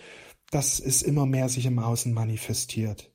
dass 0.50 0.80
es 0.80 1.02
immer 1.02 1.24
mehr 1.24 1.48
sich 1.48 1.66
im 1.66 1.78
Außen 1.78 2.12
manifestiert. 2.12 3.12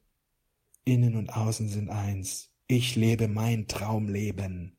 Innen 0.86 1.17
und 1.17 1.36
Außen 1.36 1.67
sind 1.67 1.89
eins. 1.89 2.52
Ich 2.67 2.95
lebe 2.95 3.28
mein 3.28 3.67
Traumleben. 3.67 4.74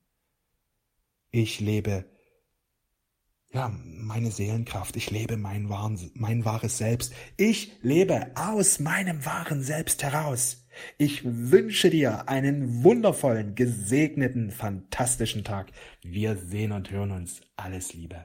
Ich 1.39 1.61
lebe 1.61 2.07
ja, 3.53 3.71
meine 3.85 4.31
Seelenkraft. 4.31 4.97
Ich 4.97 5.11
lebe 5.11 5.37
mein, 5.37 5.69
wahren, 5.69 6.11
mein 6.15 6.47
wahres 6.47 6.79
Selbst. 6.79 7.13
Ich 7.37 7.73
lebe 7.83 8.31
aus 8.37 8.81
meinem 8.81 9.23
wahren 9.27 9.63
Selbst 9.63 10.03
heraus. 10.03 10.67
Ich 10.97 11.21
wünsche 11.27 11.91
dir 11.91 12.31
einen 12.31 12.83
wundervollen, 12.83 13.55
gesegneten, 13.55 14.51
fantastischen 14.51 15.45
Tag. 15.45 15.73
Wir 16.03 16.39
sehen 16.39 16.73
und 16.73 16.91
hören 16.91 17.11
uns. 17.11 17.43
Alles 17.55 17.93
Liebe. 17.93 18.25